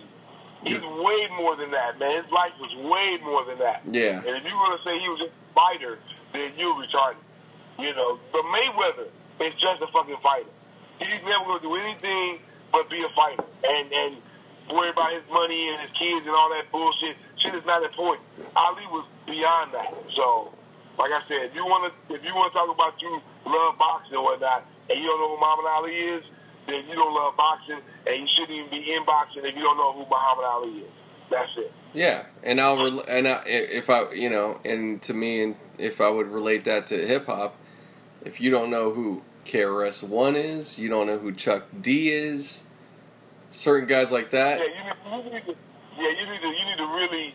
[0.65, 2.23] He's way more than that, man.
[2.23, 3.83] His life was way more than that.
[3.87, 5.99] yeah, And if you're gonna say he was a fighter,
[6.33, 7.17] then you're retarded.
[7.79, 9.09] You know, but Mayweather
[9.41, 10.51] is just a fucking fighter.
[10.99, 12.41] He's never gonna do anything
[12.73, 14.17] but be a fighter and and
[14.71, 17.17] worry about his money and his kids and all that bullshit.
[17.39, 18.27] Shit is not important.
[18.55, 19.95] Ali was beyond that.
[20.15, 20.53] So,
[20.99, 24.25] like I said, if you wanna if you wanna talk about you love boxing or
[24.25, 26.25] whatnot, and you don't know who Muhammad Ali is,
[26.67, 29.77] then you don't love boxing, and you shouldn't even be in boxing if you don't
[29.77, 30.91] know who Muhammad Ali is.
[31.31, 31.73] That's it.
[31.93, 32.25] yeah.
[32.43, 36.09] And I'll, rel- and I, if I, you know, and to me, and if I
[36.09, 37.57] would relate that to hip hop,
[38.25, 42.65] if you don't know who KRS One is, you don't know who Chuck D is,
[43.51, 44.61] certain guys like Yeah, that.
[44.61, 45.55] you need, you need to.
[45.99, 46.49] Yeah, you need to.
[46.49, 47.35] You need to really.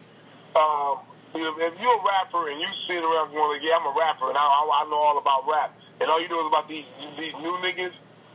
[0.55, 0.99] Um,
[1.37, 4.37] if you're a rapper and you sit around going like, "Yeah, I'm a rapper and
[4.37, 6.85] I, I, I know all about rap," and all you know is about these
[7.19, 7.91] these new niggas,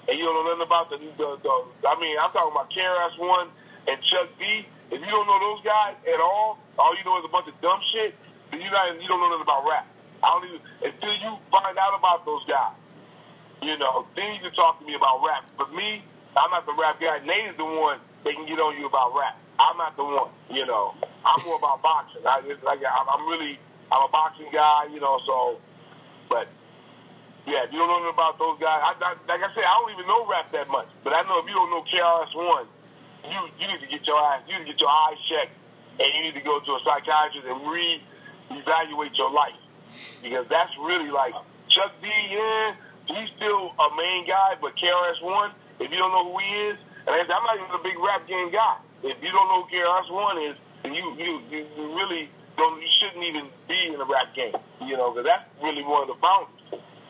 [0.08, 1.28] and you don't know nothing about the the.
[1.42, 3.48] the I mean, I'm talking about KRS One
[3.88, 4.66] and Chuck D.
[4.90, 7.54] If you don't know those guys at all, all you know is a bunch of
[7.60, 8.14] dumb shit.
[8.50, 9.86] Then you not you don't know nothing about rap.
[10.22, 12.74] I don't even until you find out about those guys.
[13.62, 15.44] You know, then you can talk to me about rap.
[15.58, 16.02] But me,
[16.36, 17.20] I'm not the rap guy.
[17.24, 19.36] Nate is the one that can get on you about rap.
[19.58, 20.30] I'm not the one.
[20.50, 20.94] You know,
[21.24, 22.22] I'm more about boxing.
[22.26, 23.58] I just like I'm really
[23.92, 24.86] I'm a boxing guy.
[24.92, 25.60] You know, so
[26.28, 26.48] but
[27.46, 29.92] yeah, if you don't know about those guys, I, I, like I said, I don't
[29.92, 30.88] even know rap that much.
[31.02, 32.66] But I know if you don't know KRS One,
[33.24, 35.56] you you need to get your ass, you need to get your eyes checked,
[36.00, 39.56] and you need to go to a psychiatrist and re-evaluate your life
[40.22, 41.34] because that's really like
[41.68, 42.08] Chuck D.
[42.08, 42.74] Yeah,
[43.06, 46.78] he's still a main guy, but KRS One, if you don't know who he is,
[47.06, 48.76] and I'm not even a big rap game guy.
[49.02, 51.66] If you don't know who KRS One is, then you you you
[51.96, 55.82] really don't you shouldn't even be in the rap game, you know, because that's really
[55.82, 56.59] one of the founders,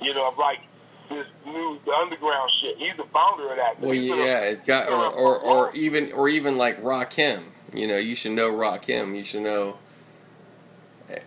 [0.01, 0.61] you know, of like
[1.09, 2.77] this new the underground shit.
[2.79, 3.81] He's the founder of that.
[3.81, 7.45] Well, a- yeah, it got, or, or, or even, or even like Rakim.
[7.75, 9.17] You know, you should know Rakim.
[9.17, 9.79] You should know.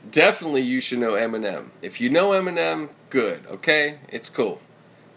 [0.10, 1.70] Definitely, you should know Eminem.
[1.82, 3.46] If you know Eminem, good.
[3.48, 4.62] Okay, it's cool.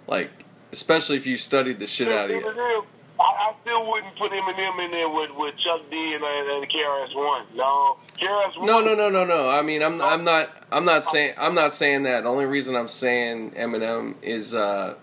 [0.09, 0.31] Like,
[0.73, 2.85] especially if you studied the shit out of it.
[3.19, 6.69] I, I still wouldn't put Eminem in there with, with Chuck D and, and, and
[6.71, 7.47] KRS One.
[7.55, 8.67] No, KRS One.
[8.67, 9.49] No, no, no, no, no.
[9.49, 12.25] I mean, I'm, I'm not, I'm not saying, I'm not saying that.
[12.25, 14.97] The only reason I'm saying Eminem is, uh,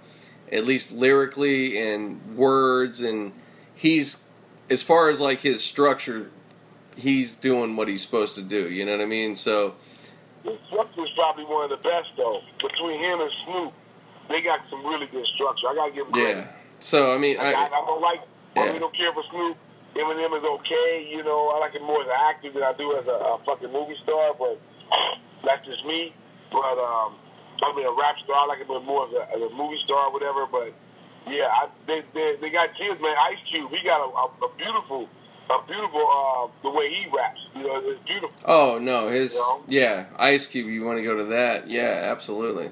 [0.51, 3.33] at least lyrically and words, and
[3.73, 4.27] he's
[4.69, 6.29] as far as like his structure,
[6.95, 8.69] he's doing what he's supposed to do.
[8.69, 9.35] You know what I mean?
[9.35, 9.75] So
[10.43, 12.41] The structure is probably one of the best though.
[12.61, 13.73] Between him and Snoop,
[14.29, 15.67] they got some really good structure.
[15.67, 16.47] I gotta give them credit.
[16.83, 18.19] So I mean, I, I, I, don't like.
[18.19, 18.63] I Yeah.
[18.67, 19.57] really don't care for Snoop.
[19.95, 21.49] Eminem is okay, you know.
[21.55, 23.95] I like him more as an actor than I do as a, a fucking movie
[24.03, 24.59] star, but
[25.45, 26.13] that's just me.
[26.51, 27.15] But um,
[27.63, 30.07] I mean, a rap star, I like him more as a, as a movie star
[30.07, 30.45] or whatever.
[30.45, 30.73] But
[31.27, 33.15] yeah, I, they, they they got kids, man.
[33.31, 35.07] Ice Cube, he got a, a, a beautiful,
[35.51, 37.39] a beautiful uh, the way he raps.
[37.55, 38.35] You know, it's beautiful.
[38.45, 39.63] oh no, his You know?
[39.69, 40.67] yeah, Ice Cube.
[40.67, 41.69] You want to go to that?
[41.69, 42.71] Yeah, absolutely.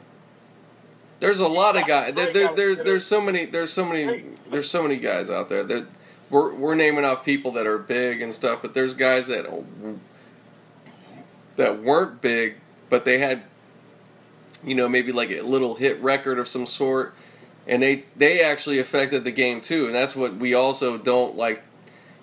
[1.21, 2.15] There's a lot of guys.
[2.15, 3.45] There, there, there, there's so many.
[3.45, 4.25] There's so many.
[4.49, 5.63] There's so many guys out there.
[5.63, 5.85] That
[6.31, 9.45] we're we're naming off people that are big and stuff, but there's guys that
[11.57, 12.55] that weren't big,
[12.89, 13.43] but they had,
[14.63, 17.13] you know, maybe like a little hit record of some sort,
[17.67, 21.61] and they they actually affected the game too, and that's what we also don't like.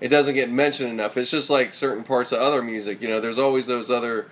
[0.00, 1.16] It doesn't get mentioned enough.
[1.16, 3.00] It's just like certain parts of other music.
[3.00, 4.26] You know, there's always those other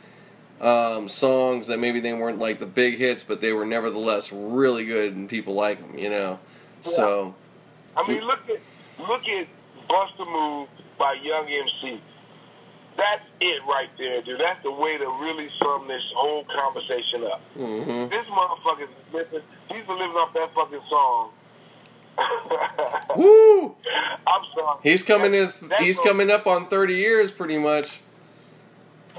[0.60, 4.84] um, songs that maybe they weren't like the big hits, but they were nevertheless really
[4.84, 5.98] good and people like them.
[5.98, 6.38] You know,
[6.82, 7.34] so
[7.96, 8.60] I mean, look at
[9.08, 9.46] look at
[9.88, 12.00] "Bust a Move" by Young MC.
[12.96, 14.40] That's it right there, dude.
[14.40, 17.42] That's the way to really sum this whole conversation up.
[17.54, 19.42] hmm This motherfucker's living.
[19.68, 21.30] He's been living off that fucking song.
[23.16, 23.74] woo.
[24.26, 24.78] I'm sorry.
[24.82, 25.44] He's coming in.
[25.46, 28.00] That- that He's coming up on thirty years, pretty much.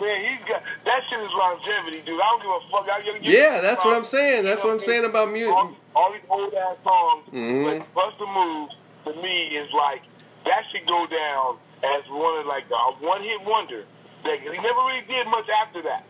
[0.01, 2.19] Man, he's got that shit is longevity, dude.
[2.21, 2.87] I don't give a fuck.
[2.89, 4.43] I, you, Yeah, that's what I'm saying.
[4.43, 5.53] That's what I'm saying about music.
[5.53, 7.65] All, all these old ass songs, mm-hmm.
[7.65, 8.75] like Buster Moves,
[9.05, 10.01] to me is like
[10.45, 13.85] that should go down as one of like a one hit wonder.
[14.25, 16.05] That he never really did much after that.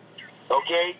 [0.49, 0.95] Okay,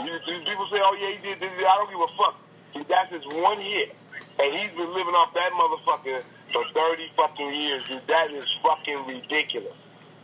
[0.00, 1.40] you, you- people say, oh yeah, he did.
[1.40, 2.88] this, I don't give a fuck.
[2.88, 3.94] That's his one hit,
[4.38, 6.22] and he's been living off that motherfucker
[6.52, 8.02] for thirty fucking years, dude.
[8.06, 9.74] That is fucking ridiculous.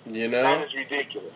[0.06, 0.42] You know.
[0.42, 1.32] that is ridiculous.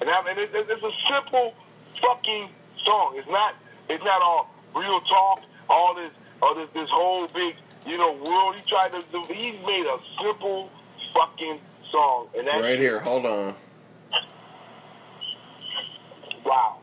[0.00, 1.54] And, I mean, it, it, it's a simple
[2.00, 2.50] fucking
[2.84, 3.14] song.
[3.16, 3.54] It's not.
[3.88, 5.40] It's not all real talk.
[5.68, 6.10] All this.
[6.42, 6.68] All this.
[6.74, 7.54] This whole big.
[7.86, 8.56] You know, world.
[8.56, 9.02] He tried to.
[9.12, 10.70] do He made a simple
[11.14, 13.00] fucking song, and that's Right here.
[13.00, 13.54] Hold on.
[16.44, 16.78] wow.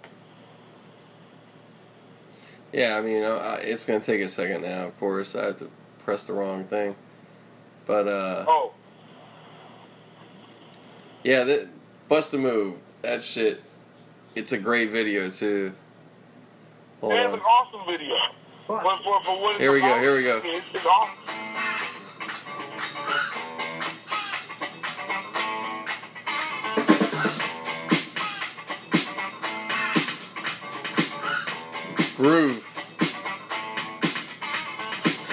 [2.71, 4.85] Yeah, I mean, uh, it's gonna take a second now.
[4.87, 6.95] Of course, I have to press the wrong thing.
[7.85, 8.73] But uh, Oh,
[11.23, 11.67] yeah, that
[12.07, 12.75] bust a move.
[13.03, 13.61] That shit.
[14.33, 15.73] It's a great video too.
[17.01, 17.33] Hold that's on.
[17.33, 18.15] an awesome video.
[18.65, 20.41] For, for, for what Here we go, here we go.
[20.41, 21.13] It's, it's awesome.
[32.15, 32.69] Groove.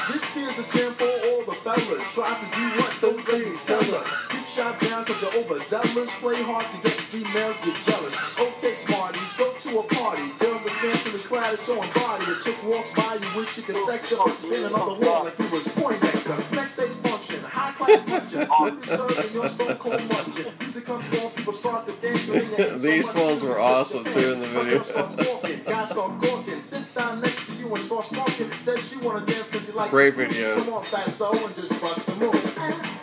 [0.08, 2.14] This here's a jam for all the fellas.
[2.14, 4.26] Try to do what those ladies tell us.
[4.26, 6.12] Get shot down cause you're overzealous.
[6.16, 6.99] Play hard to get
[7.30, 8.14] females get jealous.
[8.38, 10.22] Okay, smarty, go to a party.
[10.38, 12.24] Girls are scantily clad and showing body.
[12.24, 15.06] A chick walks by, you wish you could sex her, but you're standing on the
[15.06, 16.36] wall like you was Poindexter.
[16.52, 18.48] Next day's function, high class luncheon.
[18.58, 20.52] Food is served in your stone cold luncheon.
[20.60, 22.26] Music comes on, people start to dance.
[22.26, 24.74] you ain't getting so These much fools were awesome, too, in the video.
[24.74, 26.60] girl starts walking, guys start gawking.
[26.60, 28.50] Sits down next to you and starts smoking.
[28.60, 30.64] Says she wanna dance cause she likes Great the video.
[30.64, 33.00] Come on, fat soul, and just bust the move.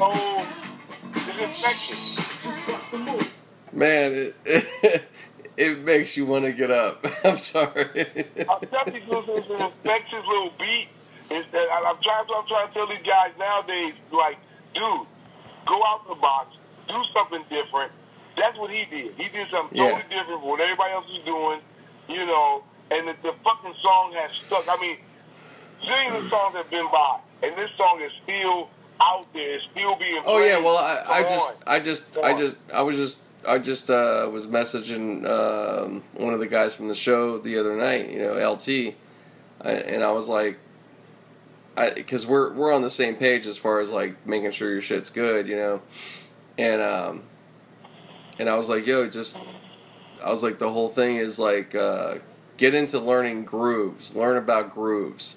[0.00, 1.62] He- and that- that- This whole.
[1.62, 2.24] This infection.
[2.42, 3.30] Just bust the move.
[3.72, 5.04] Man, it,
[5.56, 7.06] it makes you want to get up.
[7.24, 7.88] I'm sorry.
[7.94, 10.88] I'm telling you, it's an infectious little beat.
[11.30, 14.38] It's, and I'm trying, I'm trying to tell these guys nowadays, like,
[14.74, 15.06] dude,
[15.66, 16.56] go out the box,
[16.88, 17.92] do something different.
[18.36, 19.14] That's what he did.
[19.16, 19.90] He did something Yeah.
[19.92, 21.60] totally different from what everybody else was doing,
[22.08, 22.64] you know.
[22.90, 24.64] And the, the fucking song has stuck.
[24.68, 24.96] I mean,
[25.84, 28.68] zillions of songs have been by, and this song is still
[29.00, 29.58] out there.
[29.72, 30.22] Still being.
[30.24, 31.50] Oh yeah, well I, I just.
[31.66, 36.40] I just I just I was just I just uh, was messaging um, one of
[36.40, 38.94] the guys from the show the other night, you know, LT,
[39.62, 40.58] I, and I was like,
[41.76, 44.82] I because we're we're on the same page as far as like making sure your
[44.82, 45.82] shit's good, you know,
[46.58, 47.22] and um,
[48.38, 49.38] and I was like, yo, just
[50.22, 52.16] I was like, the whole thing is like uh,
[52.58, 55.36] get into learning grooves, learn about grooves,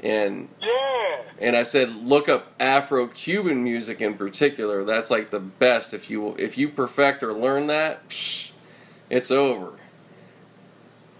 [0.00, 1.22] and Yeah.
[1.38, 4.84] and I said, look up Afro-Cuban music in particular.
[4.84, 5.92] That's like the best.
[5.94, 8.50] If you if you perfect or learn that, psh,
[9.10, 9.72] it's over.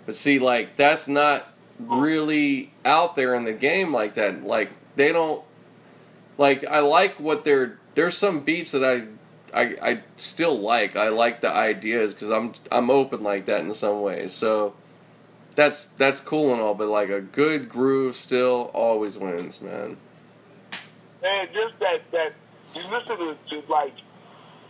[0.06, 4.42] But see, like that's not really out there in the game like that.
[4.42, 5.42] Like they don't
[6.38, 6.64] like.
[6.66, 7.78] I like what they're.
[7.94, 9.04] There's some beats that I.
[9.54, 13.72] I, I still like I like the ideas because I'm I'm open like that in
[13.72, 14.74] some ways so
[15.58, 19.96] that's that's cool and all, but like a good groove still always wins, man.
[21.24, 22.32] And just that that
[22.76, 23.92] you listen to, to like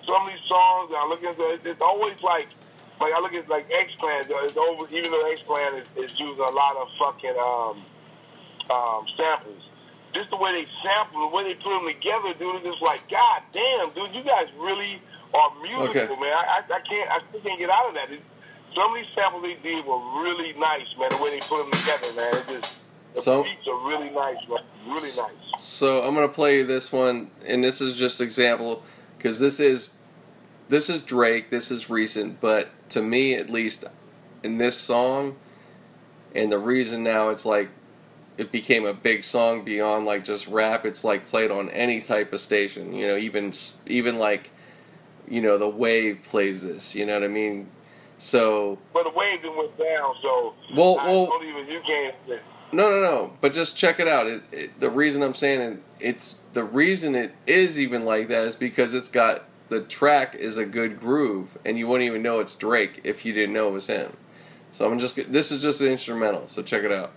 [0.07, 2.49] some of these songs, and I look at it, it's always like
[3.03, 4.25] like I look at like X Clan.
[4.31, 7.85] It's over, even though X Clan is, is using a lot of fucking um,
[8.75, 9.63] um, samples.
[10.15, 13.07] Just the way they sample, the way they put them together, dude, it's just like,
[13.11, 15.03] God damn, dude, you guys really
[15.35, 16.09] are musical, Okay.
[16.09, 16.33] man.
[16.33, 18.11] I, I, I can't, I still can't get out of that.
[18.11, 18.23] It,
[18.75, 21.09] some of these samples they did were really nice, man.
[21.11, 22.35] The way they put them together, man.
[22.35, 22.73] It just
[23.15, 24.59] the So- beats are really nice, man.
[24.87, 25.33] Really nice.
[25.59, 28.83] So I'm gonna play this one, and this is just example
[29.17, 29.91] because this is
[30.69, 31.51] this is Drake.
[31.51, 33.85] This is recent, but to me, at least,
[34.43, 35.37] in this song,
[36.35, 37.71] and the reason now it's like
[38.37, 40.87] it became a big song beyond like just rap.
[40.87, 42.93] It's like played on any type of station.
[42.93, 43.53] You know, even
[43.87, 44.51] even like
[45.27, 46.95] you know the wave plays this.
[46.95, 47.69] You know what I mean?
[48.19, 52.15] So But the wave didn't went down, so Well, I well- don't even you can't.
[52.71, 53.33] No, no, no.
[53.41, 54.27] But just check it out.
[54.27, 58.45] It, it, the reason I'm saying it, it's the reason it is even like that
[58.45, 62.41] is because it's got the track is a good groove, and you wouldn't even know
[62.41, 64.17] it's Drake if you didn't know it was him.
[64.71, 66.47] So I'm gonna just this is just an instrumental.
[66.49, 67.13] So check it out.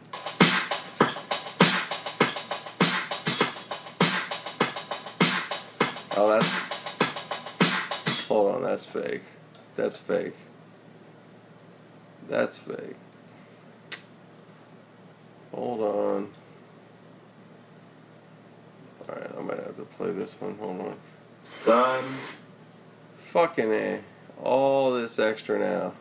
[6.18, 8.28] Oh, that's.
[8.28, 9.24] Hold on, that's fake.
[9.76, 10.36] That's fake.
[12.32, 12.96] That's fake.
[15.54, 16.30] Hold on.
[19.10, 20.56] Alright, I might have to play this one.
[20.56, 20.96] Hold on.
[21.42, 22.48] Sons.
[23.18, 24.00] Fucking A.
[24.42, 25.94] All this extra now.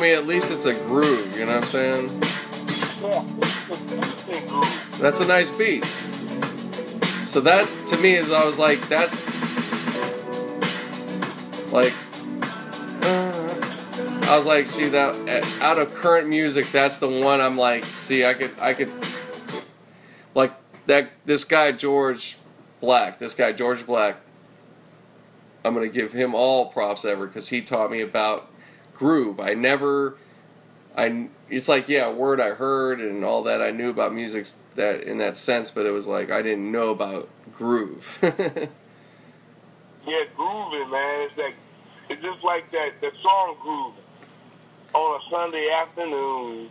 [0.00, 0.12] Me?
[0.12, 2.20] At least it's a groove, you know what I'm saying?
[5.00, 5.84] That's a nice beat.
[7.26, 9.26] So that to me is I was like, that's
[11.72, 11.92] like
[14.28, 18.24] I was like, see that out of current music, that's the one I'm like, see,
[18.24, 18.92] I could I could
[20.34, 20.54] like
[20.86, 22.36] that this guy George
[22.80, 24.16] Black, this guy George Black.
[25.64, 28.50] I'm gonna give him all props ever because he taught me about
[28.98, 29.40] groove.
[29.40, 30.16] I never
[30.96, 34.46] I it's like yeah, a word I heard and all that I knew about music
[34.74, 38.18] that in that sense, but it was like I didn't know about groove.
[40.06, 41.28] Yeah, grooving, man.
[41.28, 41.54] It's like
[42.08, 43.94] it's just like that that song groove
[44.94, 46.70] on a Sunday afternoon.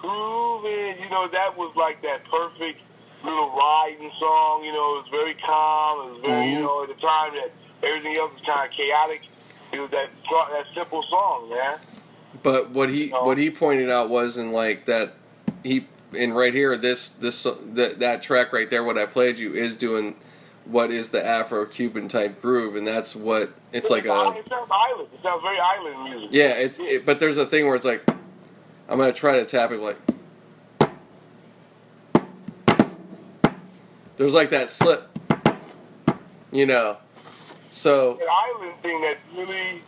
[0.00, 2.80] Grooving, you know, that was like that perfect
[3.24, 4.64] little riding song.
[4.64, 6.08] You know, it was very calm.
[6.08, 6.62] It was very, you Mhm.
[6.62, 7.52] know, at the time that
[7.82, 9.22] everything else was kind of chaotic.
[9.90, 11.78] That that simple song, man.
[12.42, 13.24] but what he No.
[13.24, 15.14] what he pointed out was in like that
[15.62, 17.42] he in right here this this
[17.74, 20.14] that that track right there what I played you is doing
[20.64, 24.70] what is the Afro Cuban type groove and that's what it's like a It sounds
[24.70, 25.08] island.
[25.12, 26.28] It sounds very island music.
[26.32, 28.08] yeah it's it, but there's a thing where it's like
[28.88, 29.96] I'm gonna try to tap it like
[34.16, 35.10] there's like that slip
[36.52, 36.96] you know
[37.74, 39.82] so An island thing that's really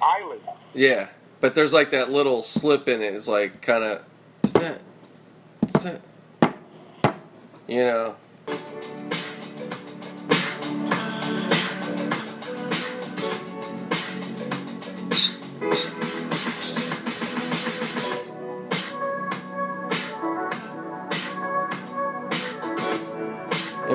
[0.00, 0.40] island.
[0.74, 1.08] Yeah,
[1.40, 3.14] but there's like that little slip in it.
[3.14, 4.02] It's like kind of,
[7.66, 8.14] you know.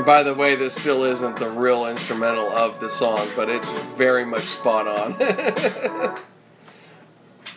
[0.02, 3.72] And by the way, this still isn't the real instrumental of the song, but it's
[3.90, 5.14] very much spot on.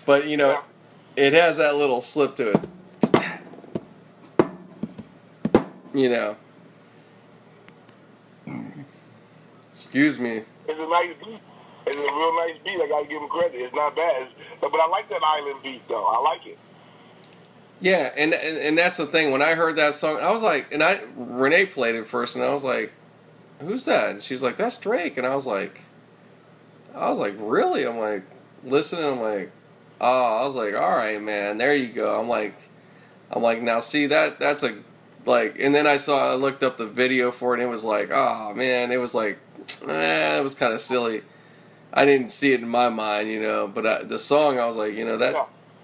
[0.05, 0.61] but you know,
[1.17, 2.61] it has that little slip to it.
[5.95, 6.37] You know.
[9.73, 10.43] Excuse me.
[10.69, 11.41] It's a nice beat.
[11.87, 12.79] It's a real nice beat.
[12.79, 13.55] I gotta give him credit.
[13.55, 14.21] It's not bad.
[14.21, 16.05] It's, but I like that island beat though.
[16.05, 16.59] I like it.
[17.85, 19.31] Yeah, and, and and that's the thing.
[19.31, 22.43] When I heard that song, I was like, and I Renee played it first, and
[22.43, 22.95] I was like,
[23.61, 25.83] "Who's that?" And she's like, "That's Drake." And I was like,
[26.95, 28.25] I was like, "Really?" I'm like,
[28.65, 29.05] listening.
[29.05, 29.53] I'm like,
[30.01, 32.57] "Oh," I was like, "All right, man, there you go." I'm like,
[33.31, 34.79] I'm like, now see that that's a
[35.27, 37.85] like, and then I saw I looked up the video for it, and it was
[37.85, 39.39] like, oh man, it was like,
[39.87, 41.21] eh, it was kind of silly.
[41.93, 44.77] I didn't see it in my mind, you know, but I, the song, I was
[44.77, 45.35] like, you know, that.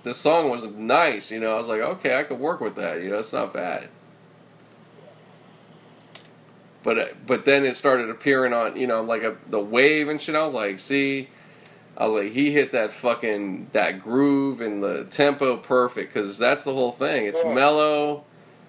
[0.03, 1.55] The song was nice, you know.
[1.55, 3.89] I was like, okay, I could work with that, you know, it's not bad.
[6.83, 10.21] but uh, but then it started appearing on you know like a the wave and
[10.21, 10.35] shit.
[10.35, 11.29] I was like, see,
[11.97, 16.65] I was like, he hit that fucking that groove and the tempo perfect because that's
[16.65, 17.27] the whole thing.
[17.27, 17.53] It's Yeah.
[17.55, 18.25] mellow.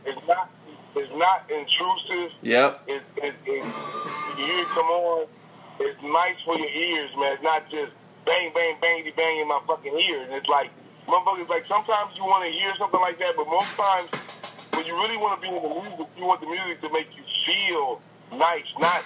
[0.06, 0.50] It's not.
[0.94, 2.34] It's not intrusive.
[2.42, 2.82] Yep.
[2.88, 3.64] It, it, it,
[4.38, 5.26] you come on.
[5.80, 7.34] It's nice for your ears, man.
[7.36, 7.94] It's not just
[8.26, 10.28] bang, bang, bang, bang in my fucking ears.
[10.32, 10.70] It's like,
[11.08, 14.10] motherfuckers, like sometimes you want to hear something like that, but most times
[14.74, 17.08] when you really want to be in the music, you want the music to make
[17.16, 18.00] you feel
[18.38, 19.04] nice, not,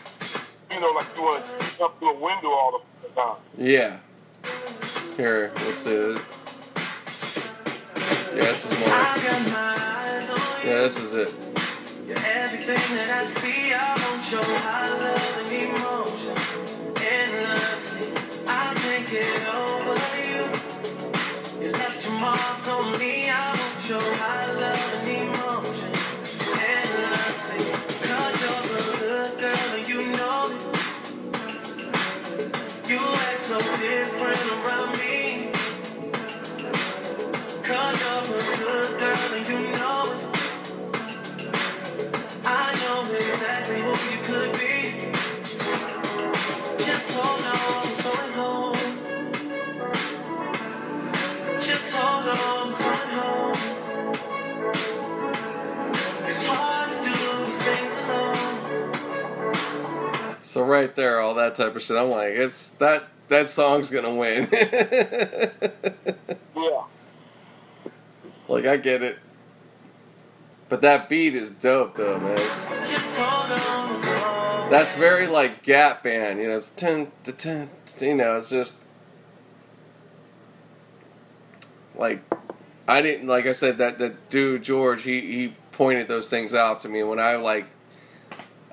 [0.72, 3.38] you know, like you want to jump through a window all the time.
[3.58, 4.00] Yeah.
[5.18, 6.30] Here, let's see this.
[8.36, 8.89] Yeah, this is more.
[10.66, 11.34] Yeah, this is it.
[12.10, 16.36] Everything that I see, I want your high love and emotion.
[17.02, 18.10] Endlessly,
[18.48, 20.14] I can't get over you.
[20.14, 20.14] You
[21.78, 23.55] left your mark on me, I
[23.88, 24.55] your high
[60.56, 61.97] So right there, all that type of shit.
[61.97, 64.47] I'm like, it's that that song's gonna win.
[66.56, 66.84] Yeah.
[68.47, 69.20] like I get it,
[70.70, 72.32] but that beat is dope though, man.
[72.38, 76.56] It's- Just hold on, I'm going that's very like Gap Band, you know.
[76.56, 78.38] It's ten, to ten, you know.
[78.38, 78.78] It's just
[81.95, 82.24] like
[82.88, 86.80] I didn't like I said that that dude George he he pointed those things out
[86.80, 87.66] to me when I like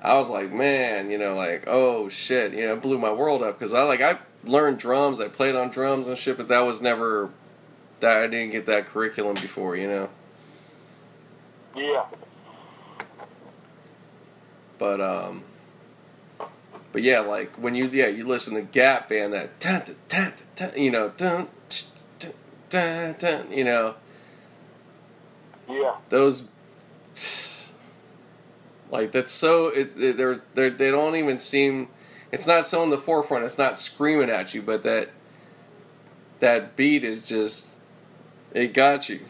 [0.03, 3.43] I was like man you know like oh shit you know it blew my world
[3.43, 6.61] up because I like I learned drums I played on drums and shit but that
[6.67, 7.31] was never
[8.01, 10.09] that I didn't get that curriculum before you know
[11.77, 12.05] Yeah.
[14.79, 15.45] but um
[16.91, 20.33] but yeah like when you yeah you listen to Gap Band that dun, dun, dun,
[20.57, 21.49] dun, dun, you know dun,
[22.69, 23.95] dun, dun, you know
[25.69, 25.95] Yeah.
[26.09, 26.43] those
[28.93, 31.89] like that's so it, it, they're, they're they don't even seem
[32.31, 35.11] it's not so in the forefront it's not screaming at you but that
[36.39, 37.79] that beat is just
[38.53, 39.21] it got you.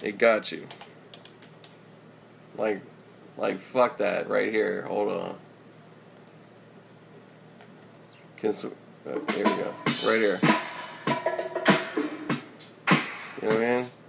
[0.00, 0.66] It got you.
[2.56, 2.82] Like
[3.36, 4.82] like fuck that right here.
[4.82, 5.34] Hold on.
[8.36, 8.70] Can s- uh,
[9.32, 9.74] here we go.
[10.04, 10.40] Right here.
[13.40, 14.01] You know what I mean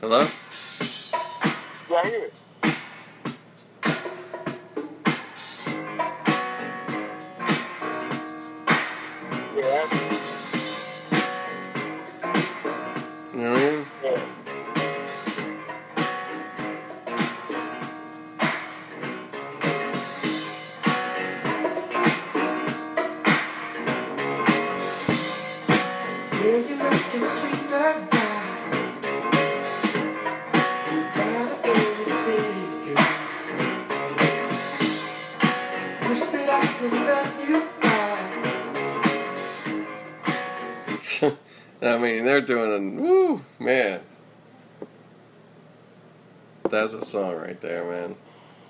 [0.00, 0.28] hello
[47.06, 48.16] song right there, man.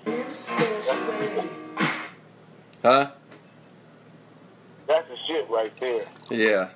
[0.05, 1.49] In a special way.
[2.81, 3.11] Huh?
[4.87, 6.05] That's the shit right there.
[6.29, 6.69] Yeah.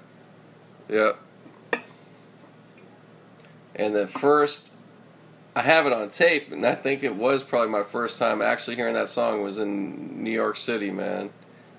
[0.90, 1.20] Yep.
[3.76, 4.74] And the first,
[5.56, 8.76] I have it on tape, and I think it was probably my first time actually
[8.76, 11.30] hearing that song was in New York City, man,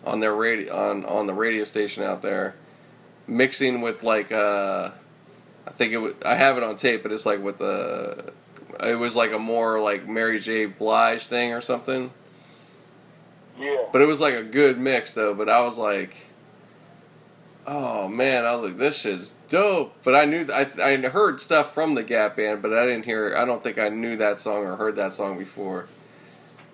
[0.05, 2.55] on their radio on on the radio station out there,
[3.27, 4.91] mixing with like uh,
[5.67, 8.33] I think it was I have it on tape, but it's like with the,
[8.81, 10.67] it was like a more like Mary J.
[10.67, 12.11] Blige thing or something.
[13.59, 13.85] Yeah.
[13.93, 15.35] But it was like a good mix though.
[15.35, 16.17] But I was like,
[17.67, 19.95] oh man, I was like, this shit's dope.
[20.03, 23.37] But I knew I I heard stuff from the Gap Band, but I didn't hear.
[23.37, 25.87] I don't think I knew that song or heard that song before.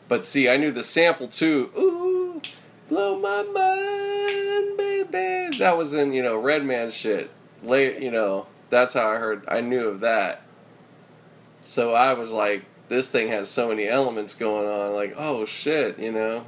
[0.08, 1.70] But see, I knew the sample too.
[1.76, 2.40] Ooh,
[2.88, 5.58] blow my mind, baby.
[5.58, 7.30] That was in you know Redman shit.
[7.62, 8.46] Late, you know.
[8.70, 9.44] That's how I heard.
[9.48, 10.42] I knew of that.
[11.60, 14.94] So I was like, this thing has so many elements going on.
[14.94, 16.46] Like, oh shit, you know.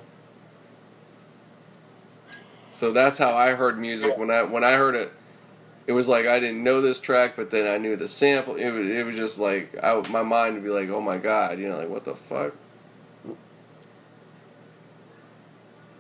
[2.70, 5.12] So that's how I heard music when I when I heard it.
[5.86, 8.54] it was like I didn't know this track, but then I knew the sample.
[8.54, 11.58] It was, it was just like I, my mind would be like, oh my god,
[11.58, 12.54] you know, like what the fuck.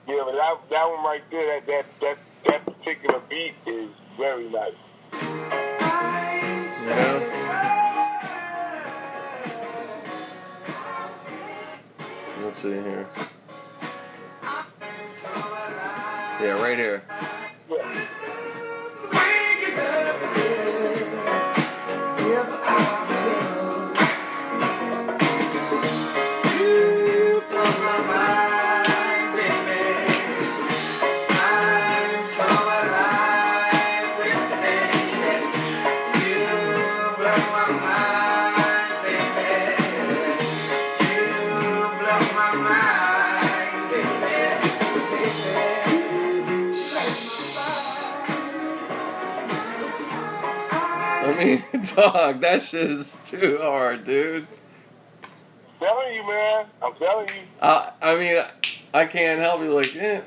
[0.06, 4.48] Yeah, but that that one right there, that that that, that particular beat is very
[4.48, 4.72] nice.
[6.82, 7.76] You know.
[12.50, 13.06] Let's see here.
[16.42, 17.04] Yeah, right here.
[51.44, 51.64] Mean,
[51.96, 54.46] dog, that shit is too hard, dude.
[55.22, 56.66] I'm telling you, man.
[56.82, 57.42] I'm telling you.
[57.62, 58.42] I, I mean,
[58.94, 59.72] I can't help you.
[59.72, 60.20] Like, eh.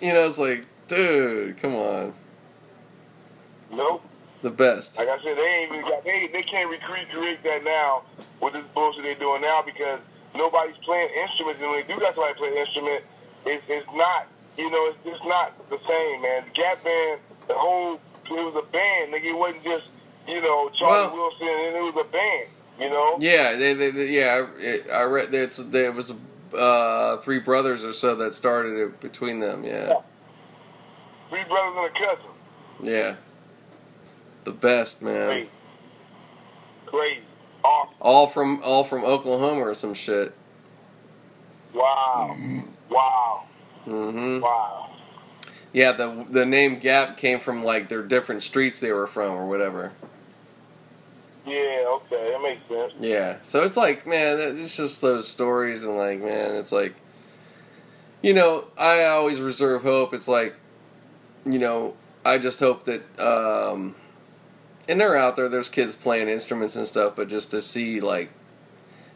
[0.00, 2.14] you know, it's like, dude, come on,
[3.70, 4.02] Nope.
[4.42, 4.98] the best.
[4.98, 8.02] Like I said, they ain't even got they they can't recreate that now
[8.40, 10.00] with this bullshit they're doing now because
[10.34, 13.04] nobody's playing instruments and when they do got somebody play an instrument,
[13.46, 16.44] it's it's not you know, it's just not the same, man.
[16.46, 19.32] The Gap Band, the whole it was a band, nigga.
[19.32, 19.86] It wasn't just,
[20.28, 22.48] you know, Charlie Well- Wilson and it was a band,
[22.78, 23.16] you know?
[23.20, 24.46] Yeah, they, they, they yeah.
[24.46, 26.12] I, it, I read that there was
[26.56, 29.64] uh, three brothers or so that started it between them.
[29.64, 29.94] Yeah,
[31.30, 32.30] Three brothers and a cousin.
[32.82, 33.14] yeah.
[34.44, 35.28] The best man.
[35.30, 35.50] Crazy.
[36.86, 37.20] Crazy.
[37.64, 37.94] Awesome.
[38.00, 40.32] All from all from Oklahoma or some shit.
[41.74, 42.34] Wow.
[42.88, 43.44] Wow.
[43.86, 44.40] Mm-hmm.
[44.40, 44.90] Wow.
[45.72, 49.46] Yeah, the the name Gap came from like their different streets they were from or
[49.46, 49.92] whatever.
[51.48, 52.92] Yeah, okay, that makes sense.
[53.00, 56.94] Yeah, so it's like, man, it's just those stories, and like, man, it's like,
[58.22, 60.12] you know, I always reserve hope.
[60.12, 60.54] It's like,
[61.46, 61.94] you know,
[62.24, 63.94] I just hope that, um,
[64.88, 65.48] and they're out there.
[65.48, 68.30] There's kids playing instruments and stuff, but just to see like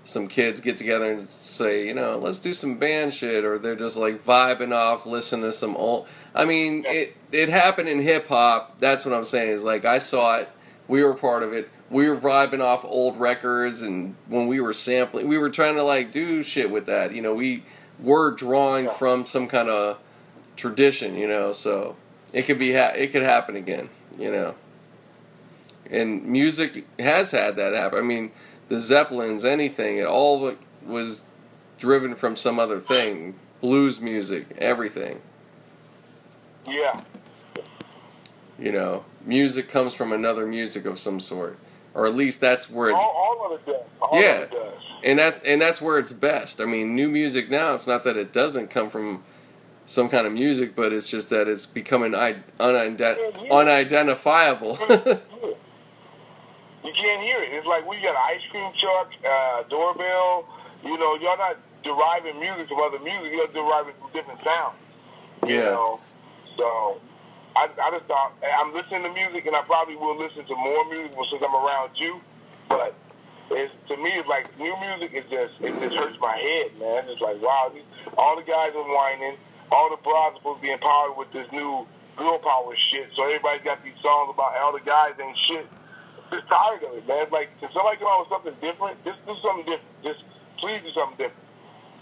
[0.04, 3.76] some kids get together and say, you know, let's do some band shit, or they're
[3.76, 6.06] just like vibing off, listening to some old.
[6.34, 8.78] I mean, it it happened in hip hop.
[8.78, 9.50] That's what I'm saying.
[9.50, 10.48] Is like I saw it.
[10.88, 11.70] We were part of it.
[11.92, 15.82] We were vibing off old records, and when we were sampling, we were trying to
[15.82, 17.14] like do shit with that.
[17.14, 17.62] You know, we
[18.00, 19.98] were drawing from some kind of
[20.56, 21.16] tradition.
[21.16, 21.96] You know, so
[22.32, 23.90] it could be ha- it could happen again.
[24.18, 24.54] You know,
[25.90, 27.98] and music has had that happen.
[27.98, 28.32] I mean,
[28.68, 31.22] the Zeppelins, anything, it all was
[31.78, 33.34] driven from some other thing.
[33.60, 35.20] Blues music, everything.
[36.66, 37.02] Yeah.
[38.58, 41.58] You know, music comes from another music of some sort,
[41.94, 43.02] or at least that's where it's.
[43.02, 43.82] all, all of it does.
[44.00, 44.28] All Yeah.
[44.36, 44.82] of it does.
[45.04, 46.60] and that and that's where it's best.
[46.60, 47.74] I mean, new music now.
[47.74, 49.24] It's not that it doesn't come from
[49.84, 53.18] some kind of music, but it's just that it's becoming unident-
[53.50, 54.78] unidentifiable.
[56.84, 57.52] You can't hear it.
[57.52, 60.46] It's like we got an ice cream truck, uh, doorbell.
[60.84, 63.32] You know, y'all not deriving music from other music.
[63.32, 64.74] You're deriving from different sounds.
[65.46, 65.62] You Yeah.
[65.70, 66.00] know,
[66.58, 67.00] so
[67.56, 70.84] I, I just thought I'm listening to music, and I probably will listen to more
[70.88, 72.20] music since I'm around you.
[72.68, 72.94] But
[73.50, 77.04] it's to me, it's like new music is just it just hurts my head, man.
[77.08, 77.84] It's like wow, these,
[78.16, 79.36] all the guys are whining,
[79.70, 83.08] all the bras are supposed to be empowered with this new girl power shit.
[83.16, 85.66] So everybody's got these songs about all the guys ain't shit.
[86.30, 87.28] Just tired of it, man.
[87.28, 88.96] It's like can somebody come out with something different?
[89.04, 89.92] Just do something different.
[90.02, 90.24] Just
[90.56, 91.44] please do something different.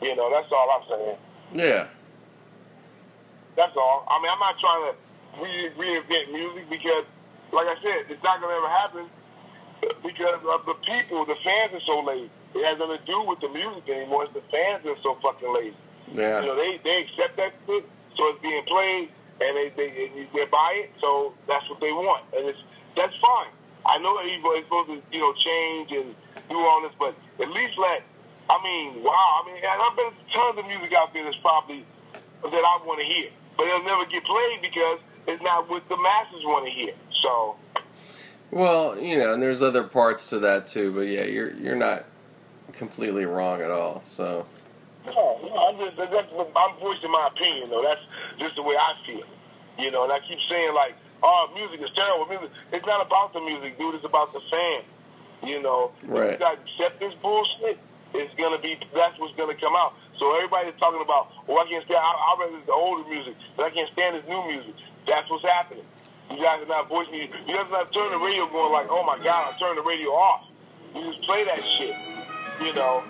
[0.03, 1.19] You know, that's all I'm saying.
[1.53, 1.87] yeah,
[3.57, 4.07] That's all.
[4.09, 7.05] I mean, I'm not trying to re- reinvent music because,
[7.53, 9.07] like I said, it's not going to ever happen
[10.03, 11.25] because of the people.
[11.27, 12.31] The fans are so lazy.
[12.55, 14.25] It has nothing to do with the music anymore.
[14.25, 15.77] It's the fans that are so fucking lazy.
[16.13, 16.41] yeah.
[16.41, 17.85] You know, they they accept that shit,
[18.17, 19.09] so it's being played,
[19.41, 22.59] and they they they, buy it, so that's what they want, and it's
[22.97, 23.55] that's fine.
[23.87, 26.15] I know that everybody's supposed to you know change and
[26.51, 28.03] do all this, but at least let.
[28.51, 29.43] I mean, wow.
[29.43, 31.87] I mean, and I bet there's tons of music out there that's probably
[32.43, 35.97] that I want to hear, but it'll never get played because it's not what the
[35.97, 36.93] masses want to hear.
[37.23, 37.57] So
[38.51, 42.05] Well, you know, and there's other parts to that too, but yeah, you're you're not
[42.73, 44.03] completely wrong at all.
[44.05, 44.47] So
[45.07, 46.01] No, no, I'm just
[46.57, 47.83] I'm voicing my opinion though.
[47.83, 48.01] That's
[48.39, 49.23] just the way I feel.
[49.79, 52.27] You know, and I keep saying like, oh, music is terrible.
[52.27, 52.51] Music.
[52.73, 53.95] It's not about the music, dude.
[53.95, 54.83] It's about the fan.
[55.43, 56.35] You know, Right.
[56.35, 57.79] if you guys accept this bullshit,
[58.13, 59.95] it's gonna be that's what's gonna come out.
[60.19, 61.97] So everybody's talking about, oh, I can't stand.
[61.99, 64.75] I, I rather the older music, but I can't stand this new music.
[65.11, 65.83] That's what's happening.
[66.31, 67.15] You guys are not voicing.
[67.15, 69.77] You you guys are not turning the radio going like, oh my god, I turned
[69.77, 70.47] the radio off.
[70.95, 71.95] You just play that shit.
[72.63, 73.03] You know.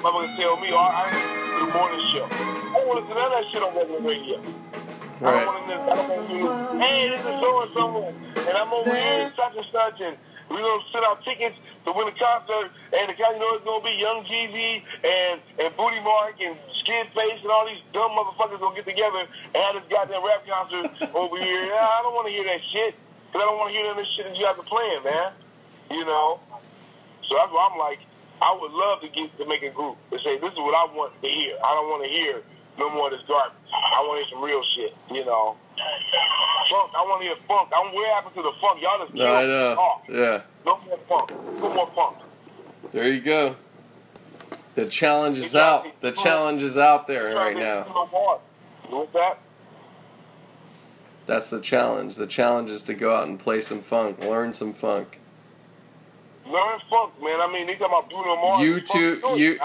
[0.00, 2.24] Motherfuckers tell me, oh, I I do the morning show.
[2.24, 4.38] I don't want to listen to that shit on regular radio.
[4.38, 5.44] I Right.
[5.44, 5.74] don't want to.
[5.74, 6.78] I don't want to.
[6.78, 8.14] Hey, this is so and so,
[8.48, 10.16] and I'm over here in such and such, and
[10.48, 13.64] we're gonna send out tickets to win a concert, and the guy you know it's
[13.66, 16.56] gonna be Young Jeezy and and Booty Mark and
[16.88, 20.40] Skid Face and all these dumb motherfuckers gonna get together and have this goddamn rap
[20.48, 21.66] concert over here.
[21.66, 22.94] Yeah, I don't want to hear that shit,
[23.32, 25.04] cause I don't want to hear none of this shit that you guys are playing,
[25.04, 25.32] man.
[25.90, 26.40] You know.
[27.28, 28.00] So that's why I'm like,
[28.40, 30.88] I would love to get to make a group and say this is what I
[30.96, 31.60] want to hear.
[31.60, 32.40] I don't want to hear
[32.78, 33.52] no more of this garbage.
[33.68, 34.96] I want to hear some real shit.
[35.12, 35.56] You know,
[36.72, 36.88] funk.
[36.96, 37.68] I want to hear funk.
[37.76, 38.80] I'm what happened to the funk?
[38.80, 39.76] Y'all just I know.
[39.76, 40.02] off.
[40.08, 40.40] Yeah.
[40.64, 41.36] No more funk.
[41.60, 42.16] No more funk.
[42.92, 43.56] There you go.
[44.78, 45.86] The challenge is out.
[46.02, 47.84] The challenge is out there right now.
[47.88, 48.40] No more.
[48.88, 49.40] What's that?
[51.26, 52.14] That's the challenge.
[52.14, 55.18] The challenge is to go out and play some funk, learn some funk.
[56.46, 57.40] Learn funk, man.
[57.40, 58.62] I mean, they talking about Bruno Mars.
[58.62, 59.58] You two- you-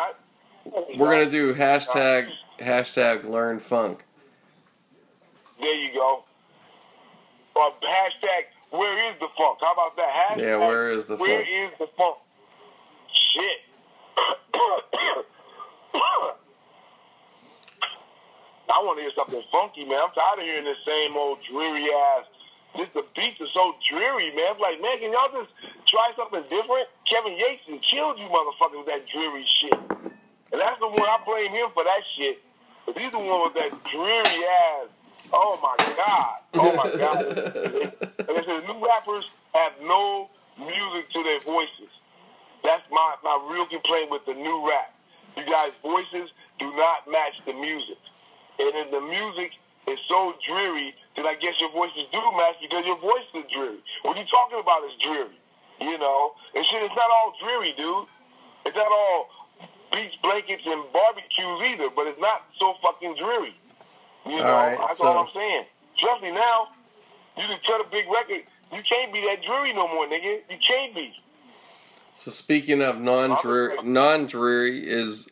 [0.98, 4.03] We're gonna do hashtag hashtag learn funk.
[5.61, 6.23] There you go.
[7.53, 9.60] Or hashtag where is the funk?
[9.61, 10.10] How about that?
[10.38, 11.49] Hashtag Yeah, where is the Where funk?
[11.52, 12.18] is the funk?
[13.14, 13.60] Shit.
[18.73, 19.99] I want to hear something funky, man.
[20.02, 22.26] I'm tired of hearing this same old dreary ass.
[22.76, 24.57] Just the beats are so dreary, man.
[24.57, 25.53] It's like, man, can y'all just
[25.85, 26.90] try something different?
[27.06, 29.77] Kevin Gates killed you motherfuckers with that dreary shit.
[30.52, 32.41] And that's the one I blame him for that shit.
[32.85, 34.90] But he's the one with that dreary ass.
[35.31, 36.38] Oh my god.
[36.56, 37.26] Oh my god.
[38.27, 41.90] and they said new rappers have no music to their voices.
[42.64, 44.94] That's my, my real complaint with the new rap.
[45.38, 46.30] You guys' voices
[46.60, 47.98] do not match the music.
[48.60, 49.52] And if the music
[49.88, 53.80] is so dreary, then I guess your voices do match because your voice is dreary.
[54.03, 55.38] What you talking about is dreary.
[55.81, 56.34] You know?
[56.56, 58.07] And shit, it's not all dreary, dude.
[58.65, 59.30] It's not all
[59.91, 63.56] beach blankets and barbecues either, but it's not so fucking dreary.
[64.26, 64.45] You know?
[64.45, 65.65] All right, That's so- all I'm saying.
[65.99, 66.69] Trust me now,
[67.38, 68.44] you can cut a big record.
[68.73, 70.41] You can't be that dreary no more, nigga.
[70.49, 71.14] You can't be.
[72.14, 75.30] So speaking of non-dreary, non-dreary is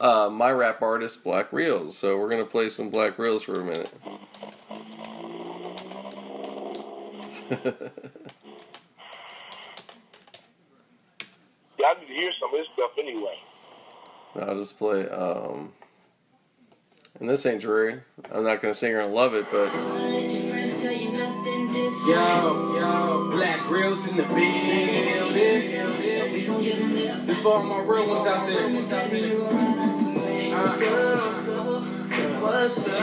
[0.00, 1.96] uh, my rap artist Black Reels.
[1.96, 3.90] So we're gonna play some Black Reels for a minute.
[11.78, 13.36] Yeah, I need to hear some of this stuff anyway.
[14.40, 15.08] I'll just play.
[15.08, 15.72] Um,
[17.20, 18.00] and this ain't dreary.
[18.32, 19.74] I'm not gonna say you're gonna love it, but
[22.06, 22.63] Yo, yo,
[23.94, 25.36] reels in the building.
[27.26, 28.66] This for all my real ones out there.
[30.56, 30.76] Uh,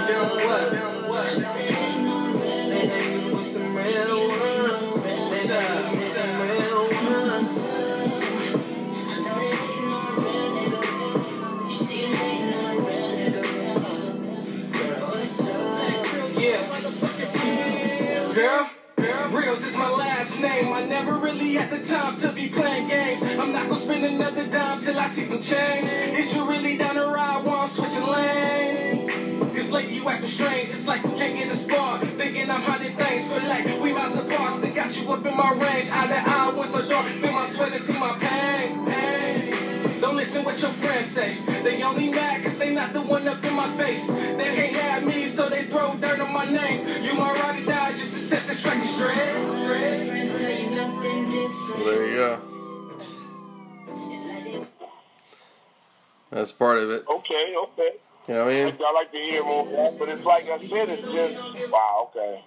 [0.08, 1.02] doing with what?
[19.82, 20.74] My last name.
[20.74, 23.22] I never really had the time to be playing games.
[23.40, 25.88] I'm not gonna spend another dime till I see some change.
[26.20, 29.54] Is you really down the ride while I'm switching lanes?
[29.56, 30.70] Cause lately you acting strange.
[30.70, 32.02] It's like we can't get a spark.
[32.22, 33.26] Thinking I'm hundred things.
[33.26, 34.54] Feel like we miles apart.
[34.54, 35.88] Still got you up in my range.
[35.92, 37.08] Eye to eye, once so dark.
[37.08, 38.70] Feel my sweat and see my pain.
[40.02, 41.38] Don't listen what your friends say.
[41.64, 44.08] They only mad cause they not the one up in my face.
[44.08, 46.80] They can't have me, so they throw dirt on my name.
[47.04, 47.91] You my ride or die
[48.32, 49.36] set this record straight.
[51.76, 52.40] well, there you go.
[56.32, 57.04] That's part of it.
[57.10, 57.90] Okay, okay.
[58.28, 58.78] You know what I mean?
[58.86, 62.10] I like to hear more of that, but it's like I said, it's just wow.
[62.16, 62.42] Okay.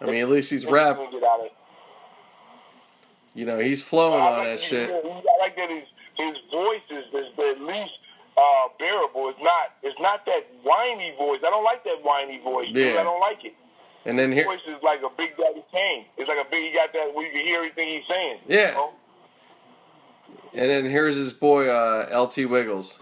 [0.00, 0.96] I mean, at least he's rap.
[0.96, 1.52] Get out of it.
[3.34, 4.90] You know, he's flowing on like that shit.
[4.90, 7.90] I like that his his voice is, is at least
[8.36, 9.30] uh, bearable.
[9.30, 11.40] It's not it's not that whiny voice.
[11.44, 12.68] I don't like that whiny voice.
[12.72, 12.94] dude.
[12.94, 13.00] Yeah.
[13.00, 13.54] I don't like it.
[14.06, 16.06] And then His here, voice is like a Big Daddy Kane.
[16.16, 16.64] It's like a big.
[16.64, 18.38] He got that where you can hear everything he's saying.
[18.46, 18.70] Yeah.
[18.70, 18.92] You know?
[20.52, 22.98] and then here's his boy uh, LT Wiggles,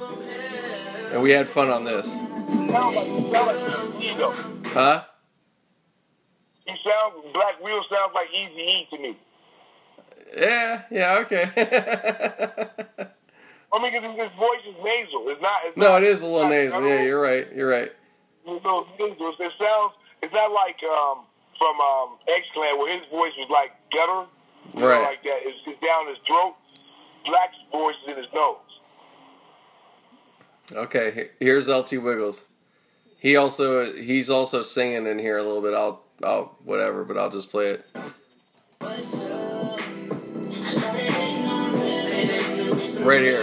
[1.13, 5.05] and we had fun on this, Sound like sound like huh?
[6.67, 9.17] He sounds Black Wheel sounds like Easy E to me.
[10.37, 11.51] Yeah, yeah, okay.
[13.71, 15.29] I mean, because his voice is nasal.
[15.29, 15.57] It's not.
[15.65, 16.81] It's no, not, it is a little nasal.
[16.81, 17.47] not Yeah, you're right.
[17.55, 17.93] You're right.
[18.47, 18.87] Nasals.
[18.99, 19.93] It sounds.
[20.23, 21.25] It's not like um,
[21.59, 24.27] from um, X Clan where his voice was like gutter,
[24.75, 25.03] you know, Right.
[25.03, 25.39] like that.
[25.43, 26.55] It's, it's down his throat.
[27.25, 28.57] Black's voice is in his nose.
[30.73, 32.45] Okay, here's LT Wiggles.
[33.19, 35.75] He also he's also singing in here a little bit.
[35.75, 37.85] I'll I'll whatever, but I'll just play it.
[43.03, 43.43] Right here.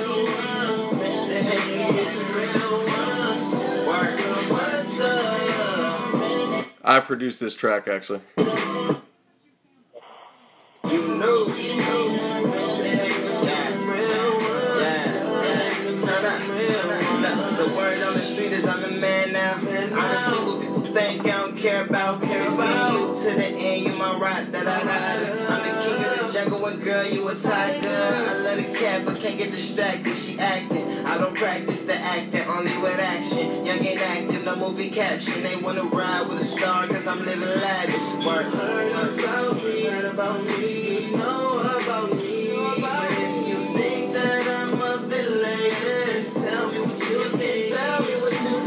[25.82, 27.90] King of the jungle, and girl, you a tiger.
[27.90, 30.16] I love the cat, but can't get distracted.
[30.16, 30.85] She acting.
[31.16, 33.64] I don't practice the acting, only with action.
[33.64, 35.42] Young and active, no movie caption.
[35.44, 38.26] They wanna ride with a star, cause I'm living lavish.
[38.26, 38.54] Work.
[38.54, 42.52] Heard about me, heard about me, know about me.
[42.52, 47.74] If you think that I'm a villain, tell me what you think.
[47.74, 48.60] Tell me what you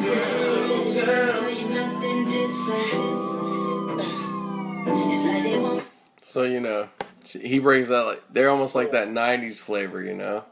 [0.73, 1.37] think, girl.
[6.23, 6.89] So you know,
[7.27, 10.45] he brings that like they're almost like that '90s flavor, you know.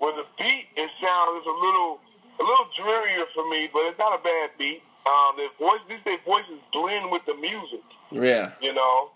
[0.00, 2.00] Well, the beat it sounds a little
[2.40, 4.82] a little drearier for me, but it's not a bad beat.
[5.06, 7.80] Um, their voice, these their voices blend with the music,
[8.10, 9.10] Yeah, you know,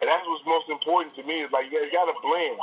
[0.00, 1.40] and that's what's most important to me.
[1.40, 2.58] Is like you gotta blend.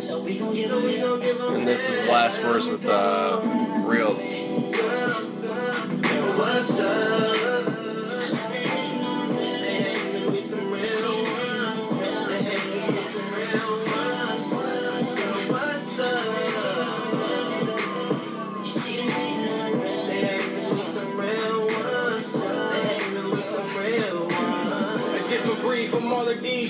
[0.00, 3.40] So we gon' give 'em and this is the last verse with uh,
[3.86, 4.22] reels.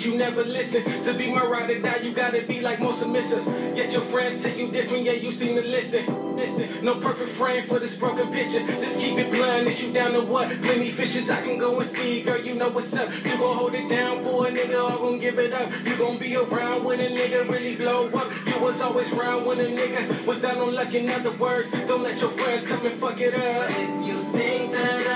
[0.08, 0.82] You never listen.
[1.02, 3.44] To be my ride or die, you gotta be like more submissive.
[3.76, 6.36] Yet your friends say you different, yet you seem to listen.
[6.36, 8.60] Listen, no perfect frame for this broken picture.
[8.60, 10.48] Just keep it blunt, is you down to what?
[10.62, 13.12] Plenty fishes I can go and see, girl, you know what's up.
[13.24, 15.68] You gon' hold it down for a nigga, or gon' give it up.
[15.84, 18.28] You gon' be around when a nigga really blow up.
[18.46, 20.94] You was always round when a nigga was down on luck.
[20.94, 23.70] In other words, don't let your friends come and fuck it up.
[23.70, 25.07] If you think that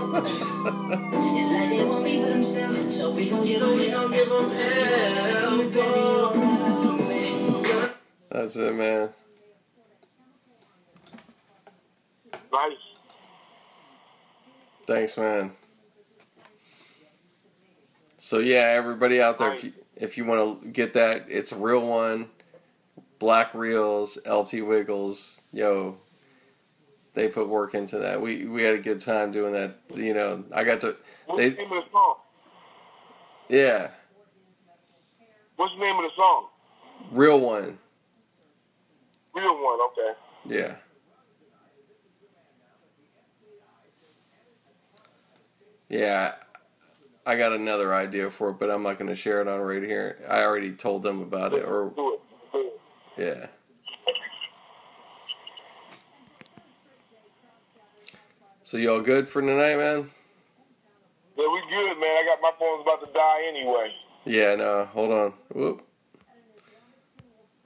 [0.00, 4.10] It's like they want me for themselves, so we gon' give So them we gon'
[4.12, 5.58] give 'em hell.
[8.30, 9.10] That's it, man.
[12.52, 12.76] Nice.
[14.86, 15.52] Thanks, man.
[18.18, 21.56] So yeah, everybody out there, if you, if you want to get that, it's a
[21.56, 22.28] real one.
[23.18, 25.98] Black Reels, LT Wiggles, yo,
[27.18, 28.20] they put work into that.
[28.22, 29.76] We we had a good time doing that.
[29.94, 30.96] You know, I got to,
[31.26, 32.14] What's they the name of the song?
[33.48, 33.88] yeah,
[35.56, 36.46] What's the name of the song?
[37.10, 37.78] real one,
[39.34, 39.78] Real one.
[39.92, 40.12] Okay.
[40.46, 40.74] yeah.
[45.88, 46.34] Yeah,
[47.24, 49.82] I got another idea for it, but I'm not going to share it on right
[49.82, 50.18] here.
[50.28, 52.20] I already told them about it, or Do it.
[52.52, 52.80] Do it.
[53.16, 53.46] Yeah.
[58.68, 60.10] So y'all good for tonight, man?
[61.38, 62.18] Yeah, we good, man.
[62.18, 63.94] I got my phone's about to die anyway.
[64.26, 65.32] Yeah, no, hold on.
[65.54, 65.86] Whoop.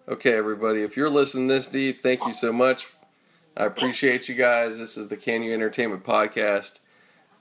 [0.08, 2.86] Okay, everybody, if you're listening this deep, thank you so much.
[3.56, 4.78] I appreciate you guys.
[4.78, 6.78] This is the Can You Entertainment Podcast.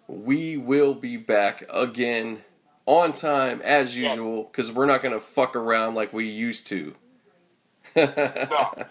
[0.07, 2.41] We will be back again
[2.88, 6.95] on time as usual because we're not going to fuck around like we used to.
[7.95, 8.85] No.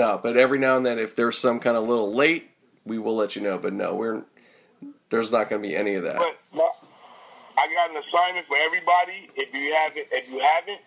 [0.00, 2.48] No, but every now and then, if there's some kind of little late,
[2.86, 3.58] we will let you know.
[3.58, 4.24] But no, we're
[5.10, 6.16] there's not going to be any of that.
[6.16, 6.72] But
[7.60, 9.28] I got an assignment for everybody.
[9.36, 10.80] If you haven't, if you haven't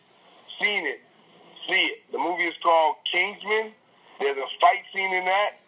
[0.57, 0.98] seen it,
[1.69, 2.10] see it.
[2.11, 3.77] The movie is called Kingsman.
[4.19, 5.61] There's a fight scene in that.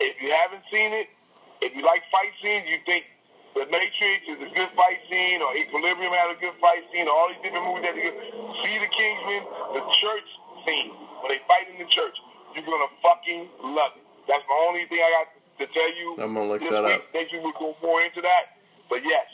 [0.00, 1.12] If you haven't seen it,
[1.60, 3.04] if you like fight scenes, you think
[3.52, 7.12] The Matrix is a good fight scene, or Equilibrium had a good fight scene, or
[7.12, 8.16] all these different movies that good.
[8.64, 9.44] See the Kingsman,
[9.76, 10.28] the church
[10.64, 12.16] scene when they fight in the church.
[12.54, 14.04] You're gonna fucking love it.
[14.28, 16.16] That's the only thing I got to tell you.
[16.20, 16.94] I'm gonna look that week.
[16.94, 17.02] up.
[17.14, 18.56] Next week we'll go more into that.
[18.88, 19.26] But yes,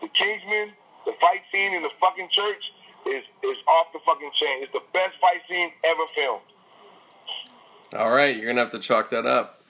[0.00, 0.72] the Kingsman,
[1.06, 2.62] the fight scene in the fucking church
[3.06, 4.62] is is off the fucking chain.
[4.62, 6.42] It's the best fight scene ever filmed.
[7.96, 9.62] All right, you're gonna have to chalk that up.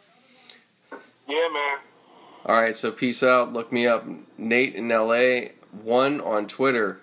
[1.28, 1.78] Yeah, man.
[2.46, 3.52] All right, so peace out.
[3.52, 4.04] Look me up,
[4.36, 5.50] Nate in LA
[5.82, 7.00] one on Twitter,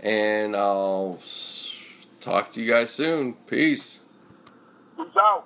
[0.00, 1.18] and I'll
[2.20, 3.34] talk to you guys soon.
[3.46, 4.00] Peace.
[4.96, 5.44] Peace out.